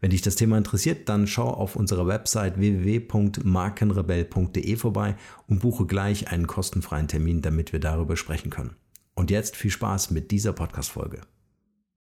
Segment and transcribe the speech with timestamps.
[0.00, 5.16] Wenn dich das Thema interessiert, dann schau auf unserer Website www.markenrebell.de vorbei
[5.48, 8.76] und buche gleich einen kostenfreien Termin, damit wir darüber sprechen können.
[9.14, 11.22] Und jetzt viel Spaß mit dieser Podcast-Folge.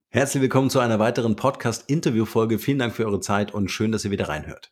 [0.09, 2.59] Herzlich willkommen zu einer weiteren Podcast-Interview-Folge.
[2.59, 4.71] Vielen Dank für eure Zeit und schön, dass ihr wieder reinhört.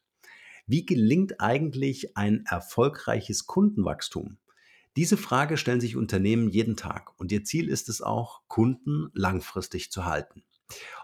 [0.67, 4.37] Wie gelingt eigentlich ein erfolgreiches Kundenwachstum?
[4.97, 9.91] Diese Frage stellen sich Unternehmen jeden Tag und ihr Ziel ist es auch, Kunden langfristig
[9.91, 10.43] zu halten.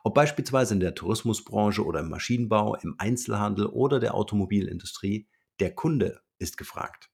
[0.03, 5.27] Ob beispielsweise in der Tourismusbranche oder im Maschinenbau, im Einzelhandel oder der Automobilindustrie,
[5.59, 7.09] der Kunde ist gefragt.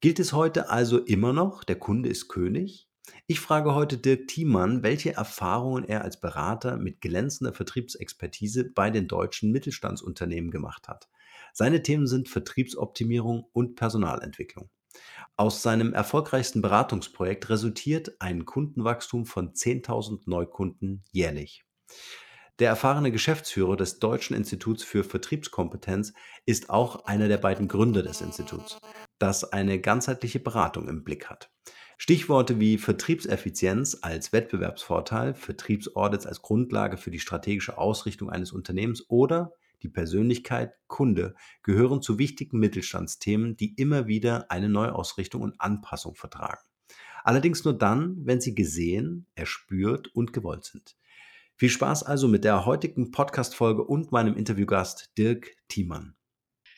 [0.00, 2.88] Gilt es heute also immer noch, der Kunde ist König?
[3.26, 9.08] Ich frage heute Dirk Thiemann, welche Erfahrungen er als Berater mit glänzender Vertriebsexpertise bei den
[9.08, 11.08] deutschen Mittelstandsunternehmen gemacht hat.
[11.52, 14.68] Seine Themen sind Vertriebsoptimierung und Personalentwicklung.
[15.36, 21.64] Aus seinem erfolgreichsten Beratungsprojekt resultiert ein Kundenwachstum von 10.000 Neukunden jährlich.
[22.58, 26.14] Der erfahrene Geschäftsführer des Deutschen Instituts für Vertriebskompetenz
[26.46, 28.78] ist auch einer der beiden Gründer des Instituts,
[29.18, 31.50] das eine ganzheitliche Beratung im Blick hat.
[31.98, 39.52] Stichworte wie Vertriebseffizienz als Wettbewerbsvorteil, Vertriebsaudits als Grundlage für die strategische Ausrichtung eines Unternehmens oder
[39.86, 46.62] die Persönlichkeit, Kunde gehören zu wichtigen Mittelstandsthemen, die immer wieder eine Neuausrichtung und Anpassung vertragen.
[47.24, 50.96] Allerdings nur dann, wenn sie gesehen, erspürt und gewollt sind.
[51.56, 56.14] Viel Spaß also mit der heutigen Podcast-Folge und meinem Interviewgast Dirk Thiemann.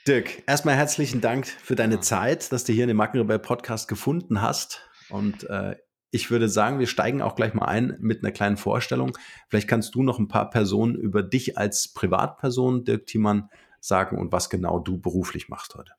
[0.06, 4.40] Dirk, erstmal herzlichen Dank für deine Zeit, dass du hier in dem Markenrebell Podcast gefunden
[4.40, 4.88] hast.
[5.10, 5.76] Und äh,
[6.10, 9.16] ich würde sagen, wir steigen auch gleich mal ein mit einer kleinen Vorstellung.
[9.48, 14.32] Vielleicht kannst du noch ein paar Personen über dich als Privatperson, Dirk Thiemann, sagen und
[14.32, 15.92] was genau du beruflich machst heute.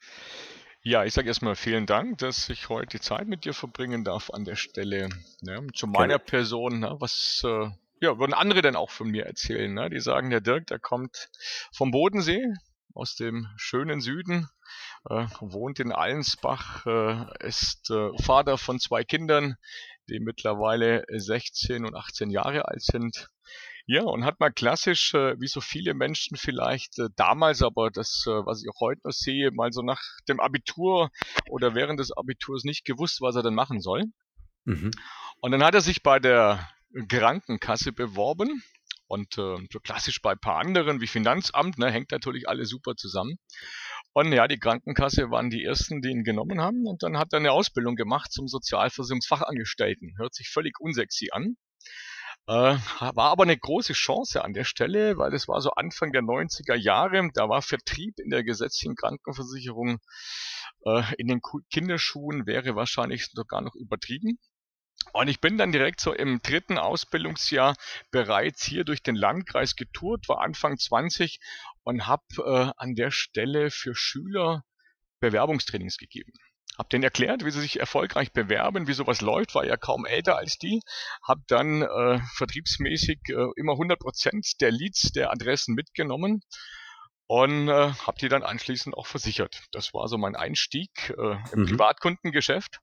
[0.81, 4.29] Ja, ich sage erstmal vielen Dank, dass ich heute die Zeit mit dir verbringen darf
[4.29, 5.09] an der Stelle.
[5.41, 6.19] Ne, zu meiner Gerne.
[6.19, 7.69] Person, ne, was äh,
[8.01, 9.73] ja, würden andere denn auch von mir erzählen?
[9.73, 9.89] Ne?
[9.89, 11.29] Die sagen, der Dirk, der kommt
[11.73, 12.45] vom Bodensee,
[12.93, 14.47] aus dem schönen Süden,
[15.09, 19.55] äh, wohnt in Allensbach, äh, ist äh, Vater von zwei Kindern,
[20.09, 23.29] die mittlerweile 16 und 18 Jahre alt sind.
[23.85, 28.23] Ja, und hat mal klassisch, äh, wie so viele Menschen vielleicht äh, damals, aber das,
[28.27, 31.09] äh, was ich auch heute noch sehe, mal so nach dem Abitur
[31.49, 34.03] oder während des Abiturs nicht gewusst, was er denn machen soll.
[34.65, 34.91] Mhm.
[35.41, 36.69] Und dann hat er sich bei der
[37.07, 38.61] Krankenkasse beworben
[39.07, 42.95] und äh, so klassisch bei ein paar anderen wie Finanzamt, ne, hängt natürlich alles super
[42.95, 43.39] zusammen.
[44.13, 46.85] Und ja, die Krankenkasse waren die ersten, die ihn genommen haben.
[46.87, 50.15] Und dann hat er eine Ausbildung gemacht zum Sozialversicherungsfachangestellten.
[50.17, 51.55] Hört sich völlig unsexy an.
[52.47, 52.77] Äh,
[53.13, 56.75] war aber eine große Chance an der Stelle, weil es war so Anfang der 90er
[56.75, 57.29] Jahre.
[57.33, 59.99] Da war Vertrieb in der gesetzlichen Krankenversicherung
[60.85, 61.41] äh, in den
[61.71, 64.39] Kinderschuhen wäre wahrscheinlich sogar noch übertrieben.
[65.13, 67.75] Und ich bin dann direkt so im dritten Ausbildungsjahr
[68.11, 71.39] bereits hier durch den Landkreis getourt, war Anfang 20
[71.83, 74.63] und habe äh, an der Stelle für Schüler
[75.19, 76.31] Bewerbungstrainings gegeben.
[76.77, 80.37] Hab denen erklärt, wie sie sich erfolgreich bewerben, wie sowas läuft, war ja kaum älter
[80.37, 80.79] als die.
[81.23, 86.41] Hab dann äh, vertriebsmäßig äh, immer 100% der Leads, der Adressen mitgenommen
[87.27, 89.63] und äh, habe die dann anschließend auch versichert.
[89.71, 91.65] Das war so mein Einstieg äh, im Mhm.
[91.65, 92.79] Privatkundengeschäft.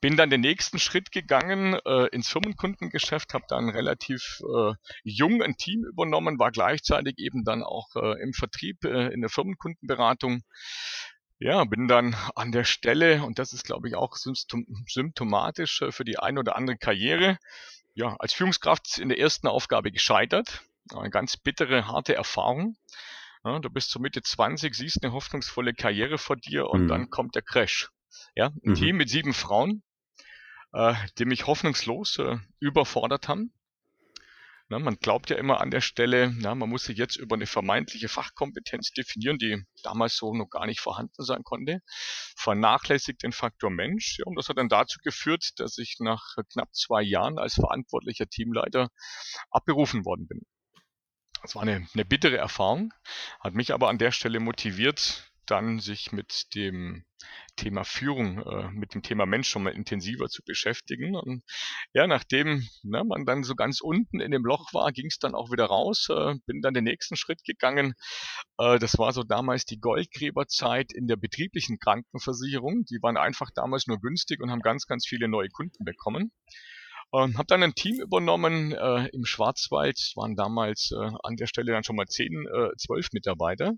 [0.00, 4.72] Bin dann den nächsten Schritt gegangen äh, ins Firmenkundengeschäft, habe dann relativ äh,
[5.04, 9.30] jung ein Team übernommen, war gleichzeitig eben dann auch äh, im Vertrieb äh, in der
[9.30, 10.42] Firmenkundenberatung.
[11.38, 15.92] Ja, bin dann an der Stelle, und das ist, glaube ich, auch symptom symptomatisch äh,
[15.92, 17.38] für die ein oder andere Karriere,
[17.94, 20.62] ja, als Führungskraft in der ersten Aufgabe gescheitert.
[20.94, 22.76] Eine ganz bittere, harte Erfahrung.
[23.44, 26.88] Ja, du bist so Mitte 20, siehst eine hoffnungsvolle Karriere vor dir und Mhm.
[26.88, 27.90] dann kommt der Crash.
[28.34, 28.74] Ja, ein Mhm.
[28.74, 29.82] Team mit sieben Frauen,
[30.72, 33.52] äh, die mich hoffnungslos äh, überfordert haben.
[34.68, 37.46] Na, man glaubt ja immer an der Stelle, na, man muss sich jetzt über eine
[37.46, 41.82] vermeintliche Fachkompetenz definieren, die damals so noch gar nicht vorhanden sein konnte.
[42.36, 44.18] Vernachlässigt den Faktor Mensch.
[44.18, 48.26] Ja, und das hat dann dazu geführt, dass ich nach knapp zwei Jahren als verantwortlicher
[48.26, 48.88] Teamleiter
[49.50, 50.40] abberufen worden bin.
[51.42, 52.92] Das war eine, eine bittere Erfahrung,
[53.38, 57.04] hat mich aber an der Stelle motiviert, dann sich mit dem
[57.56, 61.16] Thema Führung, äh, mit dem Thema Mensch schon mal intensiver zu beschäftigen.
[61.16, 61.42] Und
[61.94, 65.34] ja, nachdem ne, man dann so ganz unten in dem Loch war, ging es dann
[65.34, 67.94] auch wieder raus, äh, bin dann den nächsten Schritt gegangen.
[68.58, 72.84] Äh, das war so damals die Goldgräberzeit in der betrieblichen Krankenversicherung.
[72.84, 76.32] Die waren einfach damals nur günstig und haben ganz, ganz viele neue Kunden bekommen.
[77.14, 81.46] Ähm, habe dann ein Team übernommen äh, im Schwarzwald, Es waren damals äh, an der
[81.46, 83.74] Stelle dann schon mal zehn, äh, zwölf Mitarbeiter.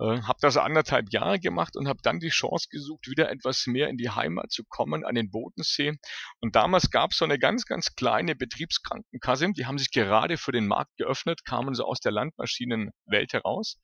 [0.00, 3.88] Äh, habe das anderthalb Jahre gemacht und habe dann die Chance gesucht, wieder etwas mehr
[3.88, 5.92] in die Heimat zu kommen, an den Bodensee.
[6.40, 10.52] Und damals gab es so eine ganz, ganz kleine Betriebskrankenkasse, die haben sich gerade für
[10.52, 13.80] den Markt geöffnet, kamen so aus der Landmaschinenwelt heraus.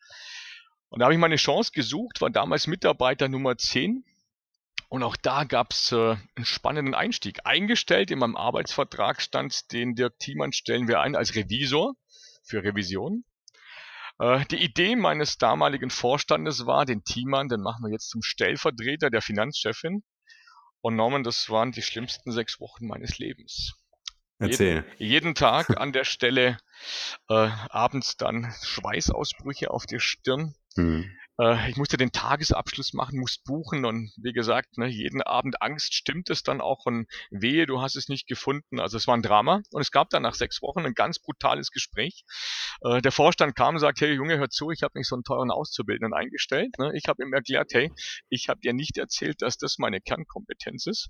[0.88, 4.04] Und da habe ich meine Chance gesucht, war damals Mitarbeiter Nummer 10
[4.90, 7.38] und auch da gab es äh, einen spannenden Einstieg.
[7.44, 11.94] Eingestellt in meinem Arbeitsvertrag stand, den Dirk Thiemann stellen wir ein als Revisor
[12.42, 13.24] für Revision.
[14.18, 19.10] Äh, die Idee meines damaligen Vorstandes war, den Thiemann, den machen wir jetzt zum Stellvertreter
[19.10, 20.02] der Finanzchefin.
[20.80, 23.74] Und Norman, das waren die schlimmsten sechs Wochen meines Lebens.
[24.40, 24.84] Erzähl.
[24.98, 26.58] Jeden, jeden Tag an der Stelle
[27.28, 30.56] äh, abends dann Schweißausbrüche auf der Stirn.
[30.74, 31.16] Mhm.
[31.40, 35.94] Äh, ich musste den Tagesabschluss machen, musste buchen und wie gesagt, ne, jeden Abend Angst
[35.94, 38.80] stimmt es dann auch und wehe, du hast es nicht gefunden.
[38.80, 41.70] Also es war ein Drama und es gab dann nach sechs Wochen ein ganz brutales
[41.70, 42.24] Gespräch.
[42.82, 45.24] Äh, der Vorstand kam und sagt, hey Junge, hör zu, ich habe nicht so einen
[45.24, 46.78] teuren Auszubildenden eingestellt.
[46.78, 46.92] Ne?
[46.94, 47.90] Ich habe ihm erklärt, hey,
[48.28, 51.08] ich habe dir nicht erzählt, dass das meine Kernkompetenz ist.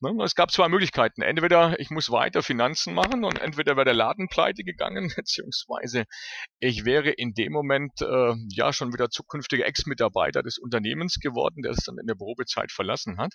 [0.00, 0.14] Ne?
[0.22, 1.22] Es gab zwei Möglichkeiten.
[1.22, 6.04] Entweder ich muss weiter Finanzen machen und entweder wäre der Laden pleite gegangen, beziehungsweise
[6.60, 11.72] ich wäre in dem Moment äh, ja schon wieder zukünftiger Ex-Mitarbeiter des Unternehmens geworden, der
[11.72, 13.32] es dann in der Probezeit verlassen hat.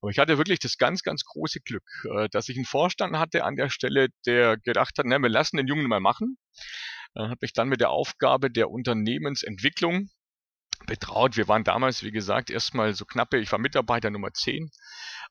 [0.00, 3.44] Aber ich hatte wirklich das ganz, ganz große Glück, äh, dass ich einen Vorstand hatte
[3.44, 6.38] an der Stelle, der gedacht hat, na, wir lassen den Jungen mal machen.
[7.14, 10.08] Äh, hat mich dann mit der Aufgabe der Unternehmensentwicklung
[10.86, 11.36] betraut.
[11.36, 14.70] Wir waren damals, wie gesagt, erstmal so knappe, ich war Mitarbeiter Nummer 10.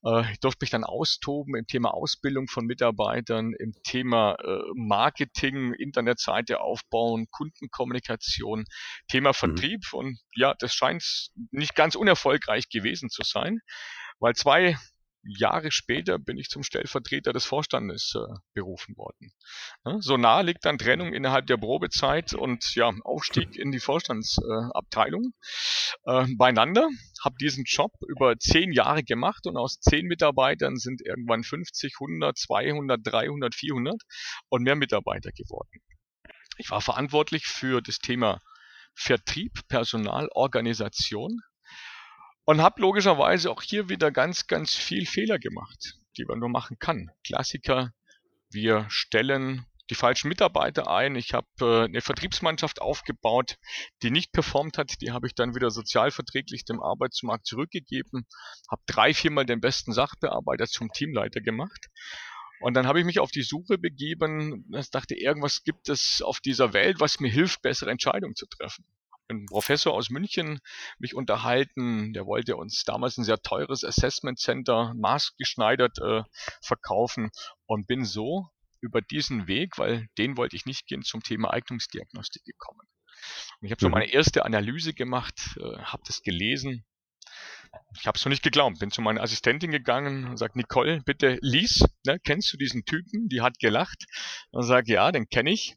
[0.04, 5.74] Äh, Ich durfte mich dann austoben im Thema Ausbildung von Mitarbeitern, im Thema äh, Marketing,
[5.74, 8.66] Internetseite aufbauen, Kundenkommunikation,
[9.08, 9.94] Thema Vertrieb.
[9.94, 11.04] Und ja, das scheint
[11.52, 13.60] nicht ganz unerfolgreich gewesen zu sein,
[14.20, 14.78] weil zwei
[15.28, 19.32] Jahre später bin ich zum Stellvertreter des Vorstandes äh, berufen worden.
[19.86, 25.34] Ja, so nah liegt dann Trennung innerhalb der Probezeit und ja, Aufstieg in die Vorstandsabteilung
[26.06, 26.88] äh, beieinander.
[27.24, 32.38] Habe diesen Job über zehn Jahre gemacht und aus zehn Mitarbeitern sind irgendwann 50, 100,
[32.38, 34.02] 200, 300, 400
[34.50, 35.82] und mehr Mitarbeiter geworden.
[36.58, 38.42] Ich war verantwortlich für das Thema
[38.96, 41.42] Vertrieb, Personal, Organisation
[42.48, 46.80] und habe logischerweise auch hier wieder ganz, ganz viel Fehler gemacht, die man nur machen
[46.80, 47.12] kann.
[47.26, 47.92] Klassiker,
[48.50, 51.18] wir stellen die falschen Mitarbeiter ein.
[51.18, 53.58] Ich habe äh, eine Vertriebsmannschaft aufgebaut,
[54.02, 55.02] die nicht performt hat.
[55.02, 58.26] Die habe ich dann wieder sozialverträglich dem Arbeitsmarkt zurückgegeben.
[58.72, 61.88] Habe drei, viermal den besten Sachbearbeiter zum Teamleiter gemacht.
[62.62, 64.66] Und dann habe ich mich auf die Suche begeben.
[64.74, 68.86] Ich dachte, irgendwas gibt es auf dieser Welt, was mir hilft, bessere Entscheidungen zu treffen
[69.30, 70.60] ein Professor aus München
[71.00, 72.14] mich unterhalten.
[72.14, 76.24] Der wollte uns damals ein sehr teures Assessment Center maßgeschneidert äh,
[76.62, 77.30] verkaufen
[77.66, 78.48] und bin so
[78.82, 82.82] über diesen Weg, weil den wollte ich nicht gehen, zum Thema Eignungsdiagnostik gekommen.
[83.60, 83.94] Und ich habe so Mhm.
[83.94, 86.86] meine erste Analyse gemacht, äh, habe das gelesen.
[88.00, 88.80] Ich habe es noch nicht geglaubt.
[88.80, 91.84] Bin zu meiner Assistentin gegangen und sagt, Nicole, bitte lies.
[92.06, 93.28] Ne, kennst du diesen Typen?
[93.30, 94.06] Die hat gelacht.
[94.52, 95.76] Und sage, ja, den kenne ich.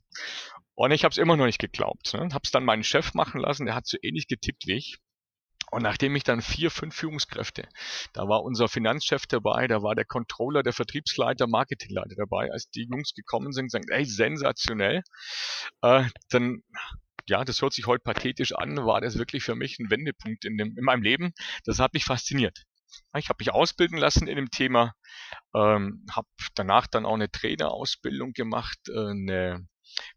[0.80, 2.14] Und ich habe es immer noch nicht geglaubt.
[2.14, 2.20] Ne?
[2.32, 4.96] Habe es dann meinen Chef machen lassen, der hat so ähnlich getippt wie ich.
[5.70, 7.68] Und nachdem ich dann vier, fünf Führungskräfte,
[8.14, 12.88] da war unser Finanzchef dabei, da war der Controller, der Vertriebsleiter, Marketingleiter dabei, als die
[12.90, 15.02] Jungs gekommen sind, sagen, ey, sensationell,
[15.82, 16.62] äh, dann
[17.28, 20.56] ja, das hört sich heute pathetisch an, war das wirklich für mich ein Wendepunkt in,
[20.56, 21.34] dem, in meinem Leben.
[21.66, 22.64] Das hat mich fasziniert.
[23.18, 24.94] Ich habe mich ausbilden lassen in dem Thema,
[25.54, 29.68] ähm, habe danach dann auch eine Trainerausbildung gemacht, äh, eine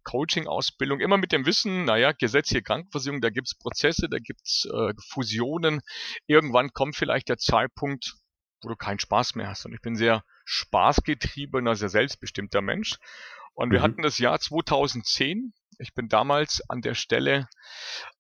[0.03, 5.81] Coaching-Ausbildung, immer mit dem Wissen, naja, gesetzliche Krankenversicherung, da gibt's Prozesse, da gibt's äh, Fusionen.
[6.27, 8.13] Irgendwann kommt vielleicht der Zeitpunkt,
[8.61, 9.65] wo du keinen Spaß mehr hast.
[9.65, 12.97] Und ich bin sehr spaßgetriebener, sehr selbstbestimmter Mensch.
[13.53, 13.83] Und wir mhm.
[13.83, 15.53] hatten das Jahr 2010.
[15.79, 17.47] Ich bin damals an der Stelle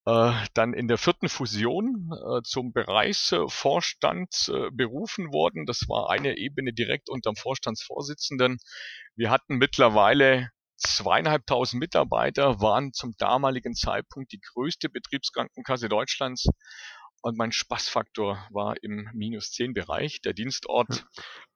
[0.05, 5.65] äh, dann in der vierten Fusion äh, zum Bereichsvorstand äh, berufen worden.
[5.65, 8.57] Das war eine Ebene direkt unterm Vorstandsvorsitzenden.
[9.15, 10.49] Wir hatten mittlerweile
[10.83, 16.47] zweieinhalbtausend Mitarbeiter, waren zum damaligen Zeitpunkt die größte Betriebskrankenkasse Deutschlands
[17.23, 21.05] und mein Spaßfaktor war im minus 10 Bereich, der Dienstort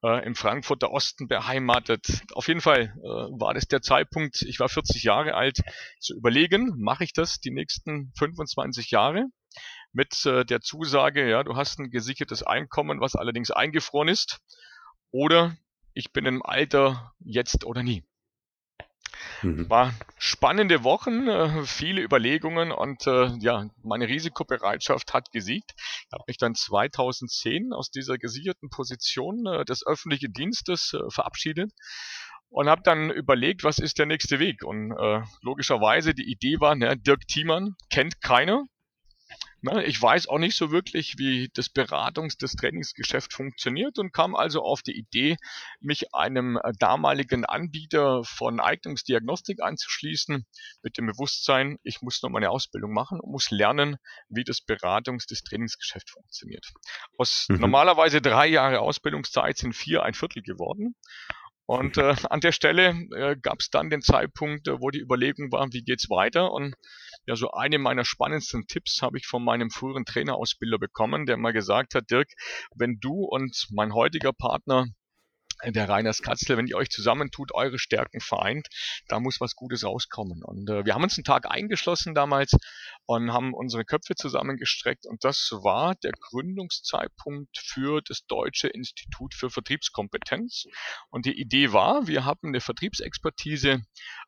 [0.02, 2.22] äh, im Frankfurter Osten beheimatet.
[2.32, 5.60] Auf jeden Fall äh, war das der Zeitpunkt, ich war 40 Jahre alt,
[6.00, 9.26] zu überlegen, mache ich das die nächsten 25 Jahre?
[9.92, 14.38] Mit äh, der Zusage, ja, du hast ein gesichertes Einkommen, was allerdings eingefroren ist,
[15.10, 15.54] oder
[15.92, 18.07] ich bin im Alter jetzt oder nie.
[19.42, 19.68] Mhm.
[19.70, 25.72] War spannende Wochen, äh, viele Überlegungen und äh, ja, meine Risikobereitschaft hat gesiegt.
[25.76, 31.72] Ich habe mich dann 2010 aus dieser gesicherten Position äh, des öffentlichen Dienstes verabschiedet
[32.50, 34.64] und habe dann überlegt, was ist der nächste Weg.
[34.64, 38.64] Und äh, logischerweise die Idee war, ne, Dirk Thiemann kennt keiner,
[39.60, 44.36] Ne, ich weiß auch nicht so wirklich, wie das Beratungs-, das Trainingsgeschäft funktioniert und kam
[44.36, 45.36] also auf die Idee,
[45.80, 50.46] mich einem äh, damaligen Anbieter von Eignungsdiagnostik anzuschließen,
[50.82, 53.96] mit dem Bewusstsein, ich muss noch meine Ausbildung machen und muss lernen,
[54.28, 56.72] wie das Beratungs-, das Trainingsgeschäft funktioniert.
[57.16, 57.58] Aus mhm.
[57.58, 60.94] normalerweise drei Jahre Ausbildungszeit sind vier ein Viertel geworden.
[61.68, 65.52] Und äh, an der Stelle äh, gab es dann den Zeitpunkt, äh, wo die Überlegung
[65.52, 66.50] war, wie geht's weiter?
[66.50, 66.74] Und
[67.26, 71.52] ja, so eine meiner spannendsten Tipps habe ich von meinem früheren Trainerausbilder bekommen, der mal
[71.52, 72.28] gesagt hat, Dirk,
[72.74, 74.86] wenn du und mein heutiger Partner
[75.64, 78.68] der Reiners Katzle, wenn ihr euch zusammentut, eure Stärken vereint,
[79.08, 80.42] da muss was Gutes rauskommen.
[80.42, 82.52] Und äh, wir haben uns einen Tag eingeschlossen damals
[83.06, 89.50] und haben unsere Köpfe zusammengestreckt und das war der Gründungszeitpunkt für das Deutsche Institut für
[89.50, 90.64] Vertriebskompetenz.
[91.10, 93.82] Und die Idee war, wir haben eine Vertriebsexpertise,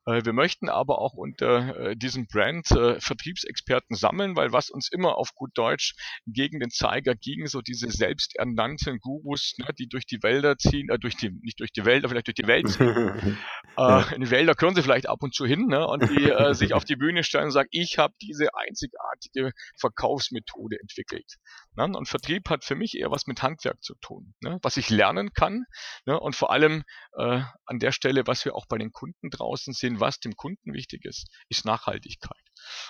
[0.06, 5.16] wir möchten aber auch unter äh, diesem Brand äh, Vertriebsexperten sammeln, weil was uns immer
[5.16, 5.94] auf gut Deutsch
[6.26, 10.98] gegen den Zeiger ging, so diese selbsternannten Gurus, ne, die durch die Wälder ziehen, äh,
[10.98, 13.38] durch die, nicht durch die Wälder, vielleicht durch die Welt ziehen.
[13.76, 16.54] äh, in die Wälder können sie vielleicht ab und zu hin ne, und die äh,
[16.54, 21.36] sich auf die Bühne stellen und sagen, ich habe diese einzigartige Verkaufsmethode entwickelt.
[21.76, 21.84] Ne?
[21.84, 24.58] Und Vertrieb hat für mich eher was mit Handwerk zu tun, ne?
[24.62, 25.64] was ich lernen kann
[26.06, 26.18] ne?
[26.18, 26.82] und vor allem
[27.16, 30.72] äh, an der Stelle, was wir auch bei den Kunden draußen sehen, was dem Kunden
[30.72, 32.38] wichtig ist, ist Nachhaltigkeit.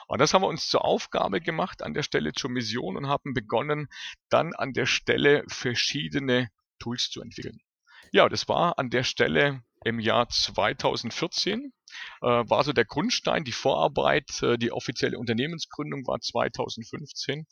[0.08, 3.32] Und das haben wir uns zur Aufgabe gemacht, an der Stelle zur Mission und haben
[3.32, 3.88] begonnen,
[4.28, 7.60] dann an der Stelle verschiedene Tools zu entwickeln.
[8.12, 11.72] Ja, das war an der Stelle im Jahr 2014
[12.22, 17.46] äh, war so der Grundstein, die Vorarbeit, äh, die offizielle Unternehmensgründung war 2015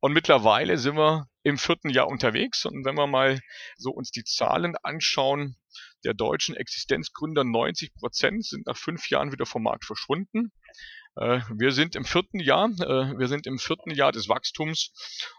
[0.00, 3.40] und mittlerweile sind wir im vierten Jahr unterwegs und wenn wir mal
[3.76, 5.56] so uns die Zahlen anschauen,
[6.04, 10.52] der deutschen Existenzgründer 90 Prozent sind nach fünf Jahren wieder vom Markt verschwunden.
[11.16, 14.92] Äh, wir sind im vierten Jahr, äh, wir sind im vierten Jahr des Wachstums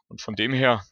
[0.08, 0.84] und von dem her,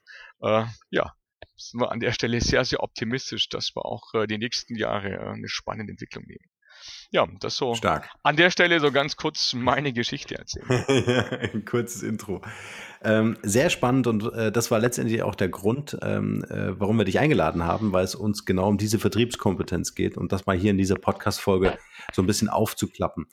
[0.41, 1.13] äh, ja,
[1.55, 5.09] sind wir an der Stelle sehr, sehr optimistisch, dass wir auch äh, die nächsten Jahre
[5.09, 6.49] äh, eine spannende Entwicklung nehmen.
[7.11, 7.75] Ja, das so.
[7.75, 8.09] Stark.
[8.23, 10.67] An der Stelle so ganz kurz meine Geschichte erzählen.
[11.53, 12.41] Ein kurzes Intro.
[13.03, 17.05] Ähm, sehr spannend und äh, das war letztendlich auch der Grund, ähm, äh, warum wir
[17.05, 20.71] dich eingeladen haben, weil es uns genau um diese Vertriebskompetenz geht und das mal hier
[20.71, 21.77] in dieser Podcast-Folge
[22.13, 23.27] so ein bisschen aufzuklappen.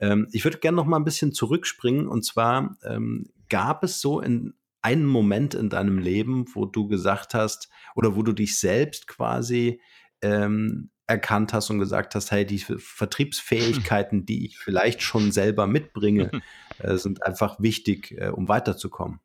[0.00, 4.20] Ähm, ich würde gerne noch mal ein bisschen zurückspringen und zwar ähm, gab es so
[4.20, 9.06] in einen Moment in deinem Leben, wo du gesagt hast oder wo du dich selbst
[9.06, 9.80] quasi
[10.20, 16.30] ähm, erkannt hast und gesagt hast, hey, die Vertriebsfähigkeiten, die ich vielleicht schon selber mitbringe,
[16.78, 19.20] äh, sind einfach wichtig, äh, um weiterzukommen?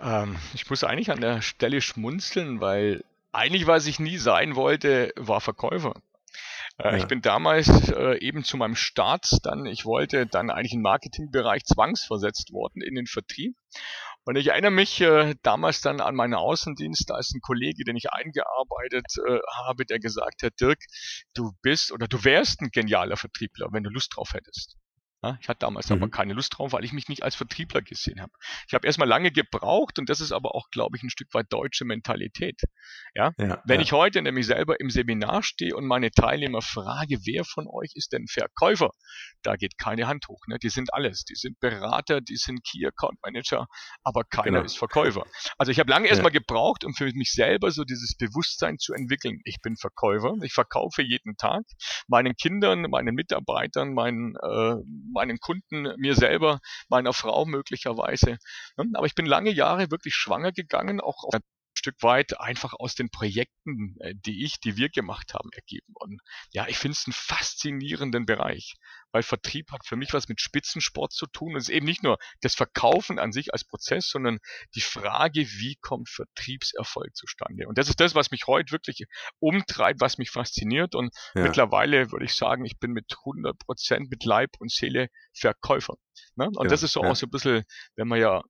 [0.00, 5.12] Ähm, ich muss eigentlich an der Stelle schmunzeln, weil eigentlich, was ich nie sein wollte,
[5.16, 5.94] war Verkäufer.
[6.78, 6.96] Äh, ja.
[6.96, 11.64] Ich bin damals äh, eben zu meinem Start dann, ich wollte dann eigentlich im Marketingbereich
[11.64, 13.56] zwangsversetzt worden in den Vertrieb
[14.24, 17.96] und ich erinnere mich äh, damals dann an meinen Außendienst, da ist ein Kollege, den
[17.96, 20.78] ich eingearbeitet äh, habe, der gesagt hat, Dirk,
[21.34, 24.76] du bist oder du wärst ein genialer Vertriebler, wenn du Lust drauf hättest.
[25.24, 25.96] Ja, ich hatte damals mhm.
[25.96, 28.32] aber keine Lust drauf, weil ich mich nicht als Vertriebler gesehen habe.
[28.68, 31.46] Ich habe erstmal lange gebraucht und das ist aber auch, glaube ich, ein Stück weit
[31.50, 32.60] deutsche Mentalität.
[33.14, 33.32] Ja?
[33.38, 33.86] ja Wenn ja.
[33.86, 38.12] ich heute nämlich selber im Seminar stehe und meine Teilnehmer frage, wer von euch ist
[38.12, 38.90] denn Verkäufer?
[39.42, 40.46] Da geht keine Hand hoch.
[40.46, 40.58] Ne?
[40.62, 41.24] Die sind alles.
[41.24, 43.66] Die sind Berater, die sind Key Account Manager,
[44.02, 44.64] aber keiner genau.
[44.64, 45.24] ist Verkäufer.
[45.56, 46.10] Also ich habe lange ja.
[46.10, 49.40] erstmal gebraucht, um für mich selber so dieses Bewusstsein zu entwickeln.
[49.44, 51.62] Ich bin Verkäufer, ich verkaufe jeden Tag
[52.08, 54.76] meinen Kindern, meinen Mitarbeitern, meinen äh,
[55.14, 58.38] meinen Kunden, mir selber, meiner Frau möglicherweise.
[58.76, 58.90] Ne?
[58.94, 61.40] Aber ich bin lange Jahre wirklich schwanger gegangen, auch auf
[61.84, 65.92] Stück weit einfach aus den Projekten, äh, die ich, die wir gemacht haben, ergeben.
[65.94, 68.76] Und ja, ich finde es einen faszinierenden Bereich,
[69.12, 71.52] weil Vertrieb hat für mich was mit Spitzensport zu tun.
[71.52, 74.38] Und es ist eben nicht nur das Verkaufen an sich als Prozess, sondern
[74.74, 77.68] die Frage, wie kommt Vertriebserfolg zustande?
[77.68, 79.04] Und das ist das, was mich heute wirklich
[79.38, 80.94] umtreibt, was mich fasziniert.
[80.94, 81.42] Und ja.
[81.42, 85.96] mittlerweile würde ich sagen, ich bin mit 100 Prozent mit Leib und Seele Verkäufer.
[86.36, 86.46] Ne?
[86.46, 87.10] Und ja, das ist so ja.
[87.10, 87.64] auch so ein bisschen,
[87.96, 88.42] wenn man ja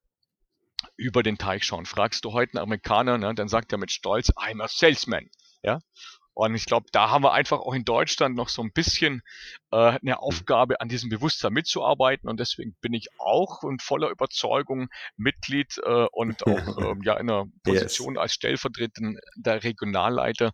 [0.97, 1.87] über den Teich schauen.
[1.87, 5.29] Fragst du heute einen Amerikaner, ne, dann sagt er mit Stolz, I'm a salesman.
[5.63, 5.81] Ja?
[6.37, 9.23] Und ich glaube, da haben wir einfach auch in Deutschland noch so ein bisschen
[9.71, 12.29] äh, eine Aufgabe, an diesem Bewusstsein mitzuarbeiten.
[12.29, 17.31] Und deswegen bin ich auch in voller Überzeugung Mitglied äh, und auch äh, ja in
[17.31, 18.23] einer Position yes.
[18.23, 20.51] als stellvertretender Regionalleiter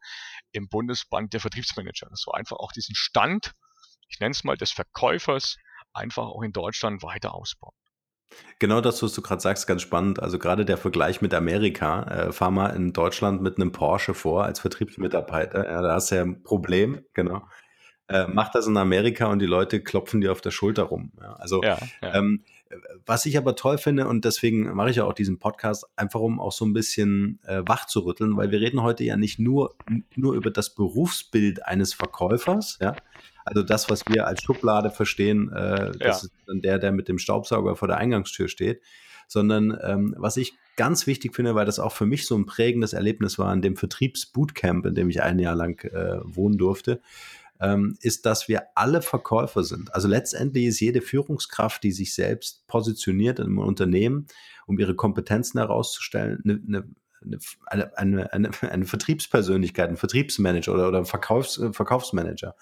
[0.52, 2.08] im Bundesband der Vertriebsmanager.
[2.10, 3.52] Das war einfach auch diesen Stand,
[4.08, 5.56] ich nenne es mal des Verkäufers,
[5.94, 7.74] einfach auch in Deutschland weiter ausbauen.
[8.58, 10.22] Genau das, was du gerade sagst, ganz spannend.
[10.22, 12.02] Also gerade der Vergleich mit Amerika.
[12.02, 15.70] Äh, fahr mal in Deutschland mit einem Porsche vor als Vertriebsmitarbeiter.
[15.70, 17.42] Ja, da hast du ja ein Problem, genau.
[18.08, 21.12] Äh, mach das in Amerika und die Leute klopfen dir auf der Schulter rum.
[21.20, 22.14] Ja, also ja, ja.
[22.14, 22.42] Ähm,
[23.06, 26.40] was ich aber toll finde und deswegen mache ich ja auch diesen Podcast, einfach um
[26.40, 29.76] auch so ein bisschen äh, wach zu rütteln, weil wir reden heute ja nicht nur,
[30.14, 32.94] nur über das Berufsbild eines Verkäufers, ja,
[33.44, 36.10] also das, was wir als Schublade verstehen, äh, das ja.
[36.10, 38.82] ist dann der, der mit dem Staubsauger vor der Eingangstür steht,
[39.26, 42.92] sondern ähm, was ich ganz wichtig finde, weil das auch für mich so ein prägendes
[42.92, 47.00] Erlebnis war in dem Vertriebsbootcamp, in dem ich ein Jahr lang äh, wohnen durfte,
[47.60, 49.94] ähm, ist, dass wir alle Verkäufer sind.
[49.94, 54.26] Also letztendlich ist jede Führungskraft, die sich selbst positioniert in einem Unternehmen,
[54.66, 56.88] um ihre Kompetenzen herauszustellen, eine,
[57.66, 62.56] eine, eine, eine, eine Vertriebspersönlichkeit, ein Vertriebsmanager oder, oder ein Verkaufs, Verkaufsmanager.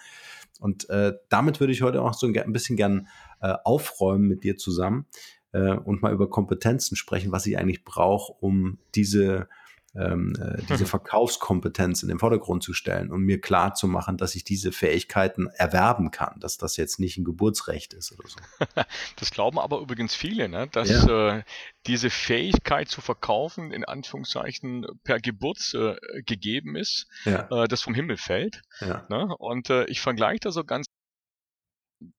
[0.58, 3.08] Und äh, damit würde ich heute auch so ein, bisschen gern
[3.40, 5.06] äh, aufräumen mit dir zusammen
[5.52, 9.48] äh, und mal über Kompetenzen sprechen, was ich eigentlich brauche, um diese
[9.94, 10.86] ähm, äh, diese.
[10.86, 15.48] Verkaufskompetenz in den Vordergrund zu stellen und mir klar zu machen, dass ich diese Fähigkeiten
[15.48, 18.38] erwerben kann, dass das jetzt nicht ein Geburtsrecht ist oder so.
[19.16, 20.68] Das glauben aber übrigens viele, ne?
[20.70, 21.38] dass ja.
[21.38, 21.42] äh,
[21.86, 27.48] diese Fähigkeit zu verkaufen in Anführungszeichen per Geburt äh, gegeben ist, ja.
[27.50, 28.62] äh, das vom Himmel fällt.
[28.80, 29.06] Ja.
[29.08, 29.34] Ne?
[29.38, 30.86] Und äh, ich vergleiche da so ganz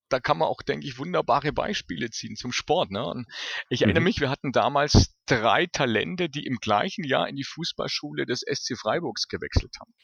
[0.08, 2.90] da kann man auch, denke ich, wunderbare Beispiele ziehen zum Sport.
[2.90, 3.24] Ne?
[3.68, 4.04] Ich erinnere mhm.
[4.04, 8.76] mich, wir hatten damals drei Talente, die im gleichen Jahr in die Fußballschule des SC
[8.76, 9.94] Freiburgs gewechselt haben.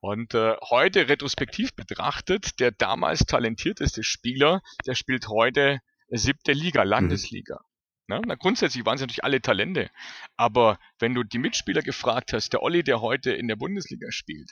[0.00, 6.90] Und äh, heute retrospektiv betrachtet, der damals talentierteste Spieler, der spielt heute siebte Liga, mhm.
[6.90, 7.56] Landesliga.
[7.56, 7.73] Mhm.
[8.06, 8.20] Ne?
[8.26, 9.90] Na, grundsätzlich waren sie natürlich alle Talente.
[10.36, 14.50] Aber wenn du die Mitspieler gefragt hast, der Olli, der heute in der Bundesliga spielt,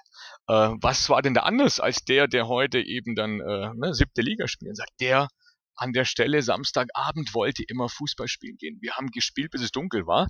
[0.49, 4.23] äh, was war denn da anders als der, der heute eben dann äh, ne, siebte
[4.23, 4.77] Liga spielt?
[4.77, 5.29] Sagt der,
[5.77, 8.79] an der Stelle Samstagabend wollte immer Fußball spielen gehen.
[8.81, 10.29] Wir haben gespielt, bis es dunkel war.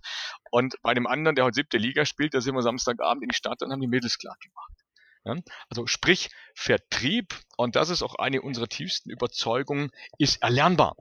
[0.50, 3.36] Und bei dem anderen, der heute siebte Liga spielt, da sind wir Samstagabend in die
[3.36, 4.72] Stadt und haben die Mädels klar gemacht.
[5.24, 5.36] Ja?
[5.68, 10.96] Also sprich, Vertrieb, und das ist auch eine unserer tiefsten Überzeugungen, ist erlernbar.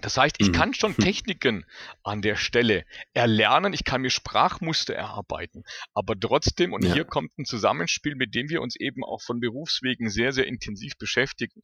[0.00, 0.52] Das heißt, ich mhm.
[0.52, 1.64] kann schon Techniken
[2.02, 2.84] an der Stelle
[3.14, 6.94] erlernen, ich kann mir Sprachmuster erarbeiten, aber trotzdem, und ja.
[6.94, 10.96] hier kommt ein Zusammenspiel, mit dem wir uns eben auch von Berufswegen sehr, sehr intensiv
[10.98, 11.62] beschäftigen.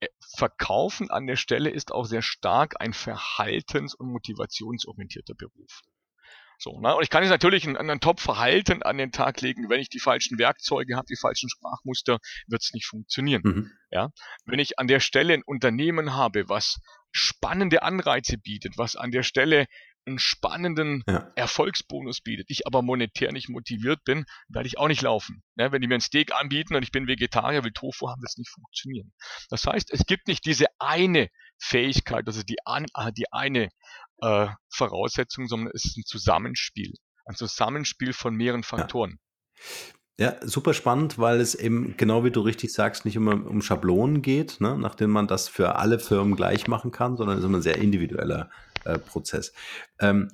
[0.00, 5.82] Äh, Verkaufen an der Stelle ist auch sehr stark ein verhaltens- und motivationsorientierter Beruf.
[6.62, 6.94] So, ne?
[6.94, 9.70] Und ich kann jetzt natürlich einen, einen Top-Verhalten an den Tag legen.
[9.70, 13.40] Wenn ich die falschen Werkzeuge habe, die falschen Sprachmuster, wird es nicht funktionieren.
[13.42, 13.70] Mhm.
[13.90, 14.10] Ja?
[14.44, 16.78] Wenn ich an der Stelle ein Unternehmen habe, was
[17.12, 19.66] spannende Anreize bietet, was an der Stelle
[20.06, 21.30] einen spannenden ja.
[21.36, 25.42] Erfolgsbonus bietet, ich aber monetär nicht motiviert bin, werde ich auch nicht laufen.
[25.56, 25.72] Ne?
[25.72, 28.38] Wenn die mir ein Steak anbieten und ich bin Vegetarier, will Tofu haben, wird es
[28.38, 29.12] nicht funktionieren.
[29.50, 33.68] Das heißt, es gibt nicht diese eine Fähigkeit, also die, an, äh, die eine
[34.22, 36.94] äh, Voraussetzung, sondern es ist ein Zusammenspiel.
[37.26, 39.18] Ein Zusammenspiel von mehreren Faktoren.
[39.20, 39.99] Ja.
[40.20, 44.20] Ja, super spannend, weil es eben, genau wie du richtig sagst, nicht immer um Schablonen
[44.20, 47.56] geht, ne, nachdem man das für alle Firmen gleich machen kann, sondern es ist immer
[47.56, 48.50] ein sehr individueller
[48.84, 49.54] äh, Prozess.
[49.98, 50.28] Ähm,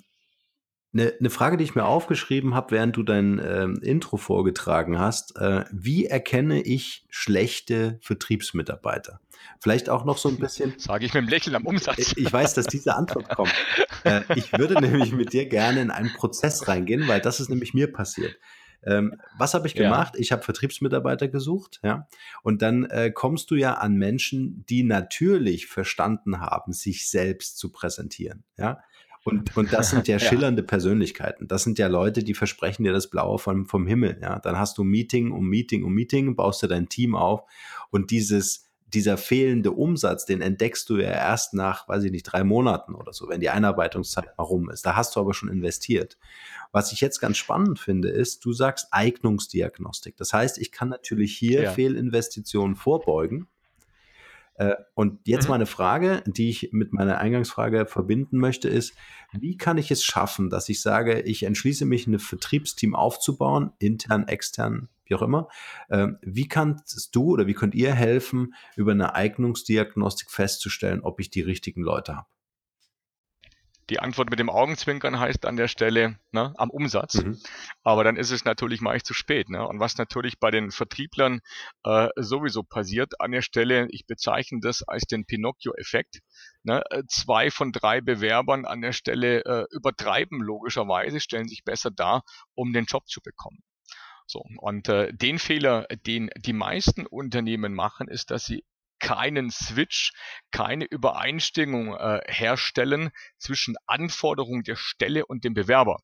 [0.93, 5.37] Eine, eine Frage, die ich mir aufgeschrieben habe, während du dein ähm, Intro vorgetragen hast.
[5.37, 9.21] Äh, wie erkenne ich schlechte Vertriebsmitarbeiter?
[9.61, 10.75] Vielleicht auch noch so ein bisschen.
[10.79, 12.15] Sage ich mit dem Lächeln am Umsatz.
[12.17, 13.55] Ich weiß, dass diese Antwort kommt.
[14.03, 17.73] Äh, ich würde nämlich mit dir gerne in einen Prozess reingehen, weil das ist nämlich
[17.73, 18.37] mir passiert.
[18.85, 20.15] Ähm, was habe ich gemacht?
[20.15, 20.21] Ja.
[20.21, 22.09] Ich habe Vertriebsmitarbeiter gesucht, ja.
[22.43, 27.71] Und dann äh, kommst du ja an Menschen, die natürlich verstanden haben, sich selbst zu
[27.73, 28.81] präsentieren, ja.
[29.25, 30.67] Und, und das sind ja schillernde ja.
[30.67, 31.49] Persönlichkeiten.
[31.49, 34.19] Das sind ja Leute, die versprechen dir das Blaue vom, vom Himmel.
[34.23, 37.43] Ja, dann hast du Meeting um Meeting um Meeting, baust du dein Team auf
[37.91, 42.45] und dieses dieser fehlende Umsatz, den entdeckst du ja erst nach, weiß ich nicht, drei
[42.45, 44.87] Monaten oder so, wenn die Einarbeitungszeit mal rum ist.
[44.87, 46.17] Da hast du aber schon investiert.
[46.77, 50.15] Was ich jetzt ganz spannend finde, ist, du sagst Eignungsdiagnostik.
[50.19, 51.73] Das heißt, ich kann natürlich hier ja.
[51.73, 53.49] Fehlinvestitionen vorbeugen
[54.57, 55.53] äh, und jetzt mhm.
[55.53, 58.93] meine Frage, die ich mit meiner Eingangsfrage verbinden möchte, ist,
[59.33, 64.29] wie kann ich es schaffen, dass ich sage, ich entschließe mich, ein Vertriebsteam aufzubauen, intern,
[64.29, 65.49] extern, wie auch immer.
[65.89, 71.31] Ähm, wie kannst du oder wie könnt ihr helfen, über eine Eignungsdiagnostik festzustellen, ob ich
[71.31, 72.29] die richtigen Leute habe?
[73.89, 77.23] Die Antwort mit dem Augenzwinkern heißt an der Stelle ne, am Umsatz.
[77.23, 77.39] Mhm.
[77.85, 79.49] Aber dann ist es natürlich meist zu spät.
[79.49, 79.67] Ne?
[79.67, 81.41] Und was natürlich bei den Vertrieblern
[81.85, 86.19] äh, sowieso passiert an der Stelle, ich bezeichne das als den Pinocchio-Effekt.
[86.65, 86.83] Ne?
[86.91, 92.25] Äh, zwei von drei Bewerbern an der Stelle äh, übertreiben logischerweise, stellen sich besser dar,
[92.55, 93.63] um den Job zu bekommen.
[94.27, 98.65] So, und äh, den Fehler, den die meisten Unternehmen machen, ist, dass sie
[98.99, 100.13] keinen Switch,
[100.51, 105.99] keine Übereinstimmung äh, herstellen zwischen Anforderungen der Stelle und dem Bewerber.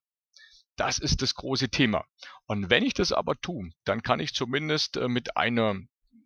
[0.76, 2.04] Das ist das große Thema.
[2.46, 5.76] Und wenn ich das aber tue, dann kann ich zumindest äh, mit einer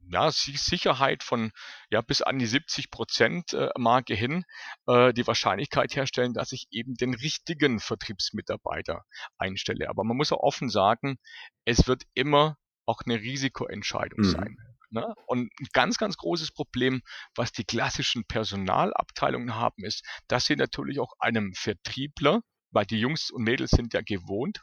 [0.08, 1.50] ja, Sicherheit von
[1.90, 4.44] ja, bis an die 70 Prozent äh, Marke hin
[4.86, 9.04] äh, die Wahrscheinlichkeit herstellen, dass ich eben den richtigen Vertriebsmitarbeiter
[9.36, 9.88] einstelle.
[9.88, 11.18] Aber man muss auch offen sagen,
[11.64, 14.30] es wird immer auch eine Risikoentscheidung mhm.
[14.30, 14.56] sein.
[14.90, 15.14] Ne?
[15.26, 17.02] Und ein ganz, ganz großes Problem,
[17.34, 23.30] was die klassischen Personalabteilungen haben, ist, dass sie natürlich auch einem Vertriebler, weil die Jungs
[23.30, 24.62] und Mädels sind ja gewohnt,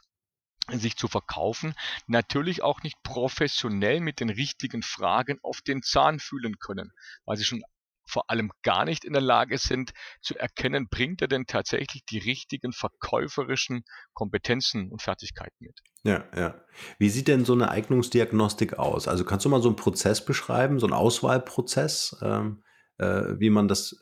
[0.68, 1.74] sich zu verkaufen,
[2.06, 6.92] natürlich auch nicht professionell mit den richtigen Fragen auf den Zahn fühlen können,
[7.26, 7.62] weil sie schon
[8.06, 12.18] vor allem gar nicht in der Lage sind zu erkennen, bringt er denn tatsächlich die
[12.18, 15.80] richtigen verkäuferischen Kompetenzen und Fertigkeiten mit.
[16.02, 16.60] Ja, ja.
[16.98, 19.08] Wie sieht denn so eine Eignungsdiagnostik aus?
[19.08, 22.62] Also kannst du mal so einen Prozess beschreiben, so einen Auswahlprozess, ähm,
[22.98, 23.96] äh, wie man das,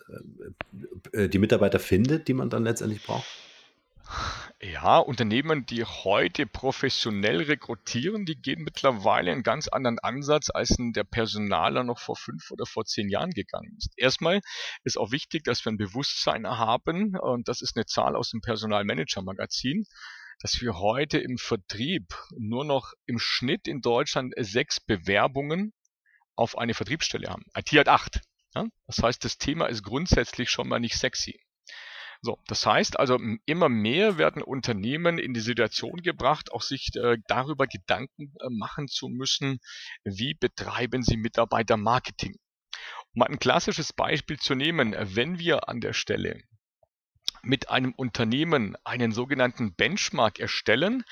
[1.12, 3.26] äh, äh die Mitarbeiter findet, die man dann letztendlich braucht?
[4.60, 11.02] Ja, Unternehmen, die heute professionell rekrutieren, die gehen mittlerweile einen ganz anderen Ansatz, als der
[11.04, 13.90] Personaler noch vor fünf oder vor zehn Jahren gegangen ist.
[13.96, 14.40] Erstmal
[14.84, 18.40] ist auch wichtig, dass wir ein Bewusstsein haben, und das ist eine Zahl aus dem
[18.40, 19.84] Personalmanager-Magazin,
[20.40, 25.72] dass wir heute im Vertrieb nur noch im Schnitt in Deutschland sechs Bewerbungen
[26.36, 27.44] auf eine Vertriebsstelle haben.
[27.56, 28.20] IT hat acht.
[28.54, 28.66] Ja?
[28.86, 31.40] Das heißt, das Thema ist grundsätzlich schon mal nicht sexy.
[32.24, 37.18] So, das heißt also, immer mehr werden Unternehmen in die Situation gebracht, auch sich äh,
[37.26, 39.58] darüber Gedanken äh, machen zu müssen,
[40.04, 42.36] wie betreiben sie Mitarbeitermarketing.
[43.14, 46.40] Um ein klassisches Beispiel zu nehmen, wenn wir an der Stelle
[47.42, 51.02] mit einem Unternehmen einen sogenannten Benchmark erstellen,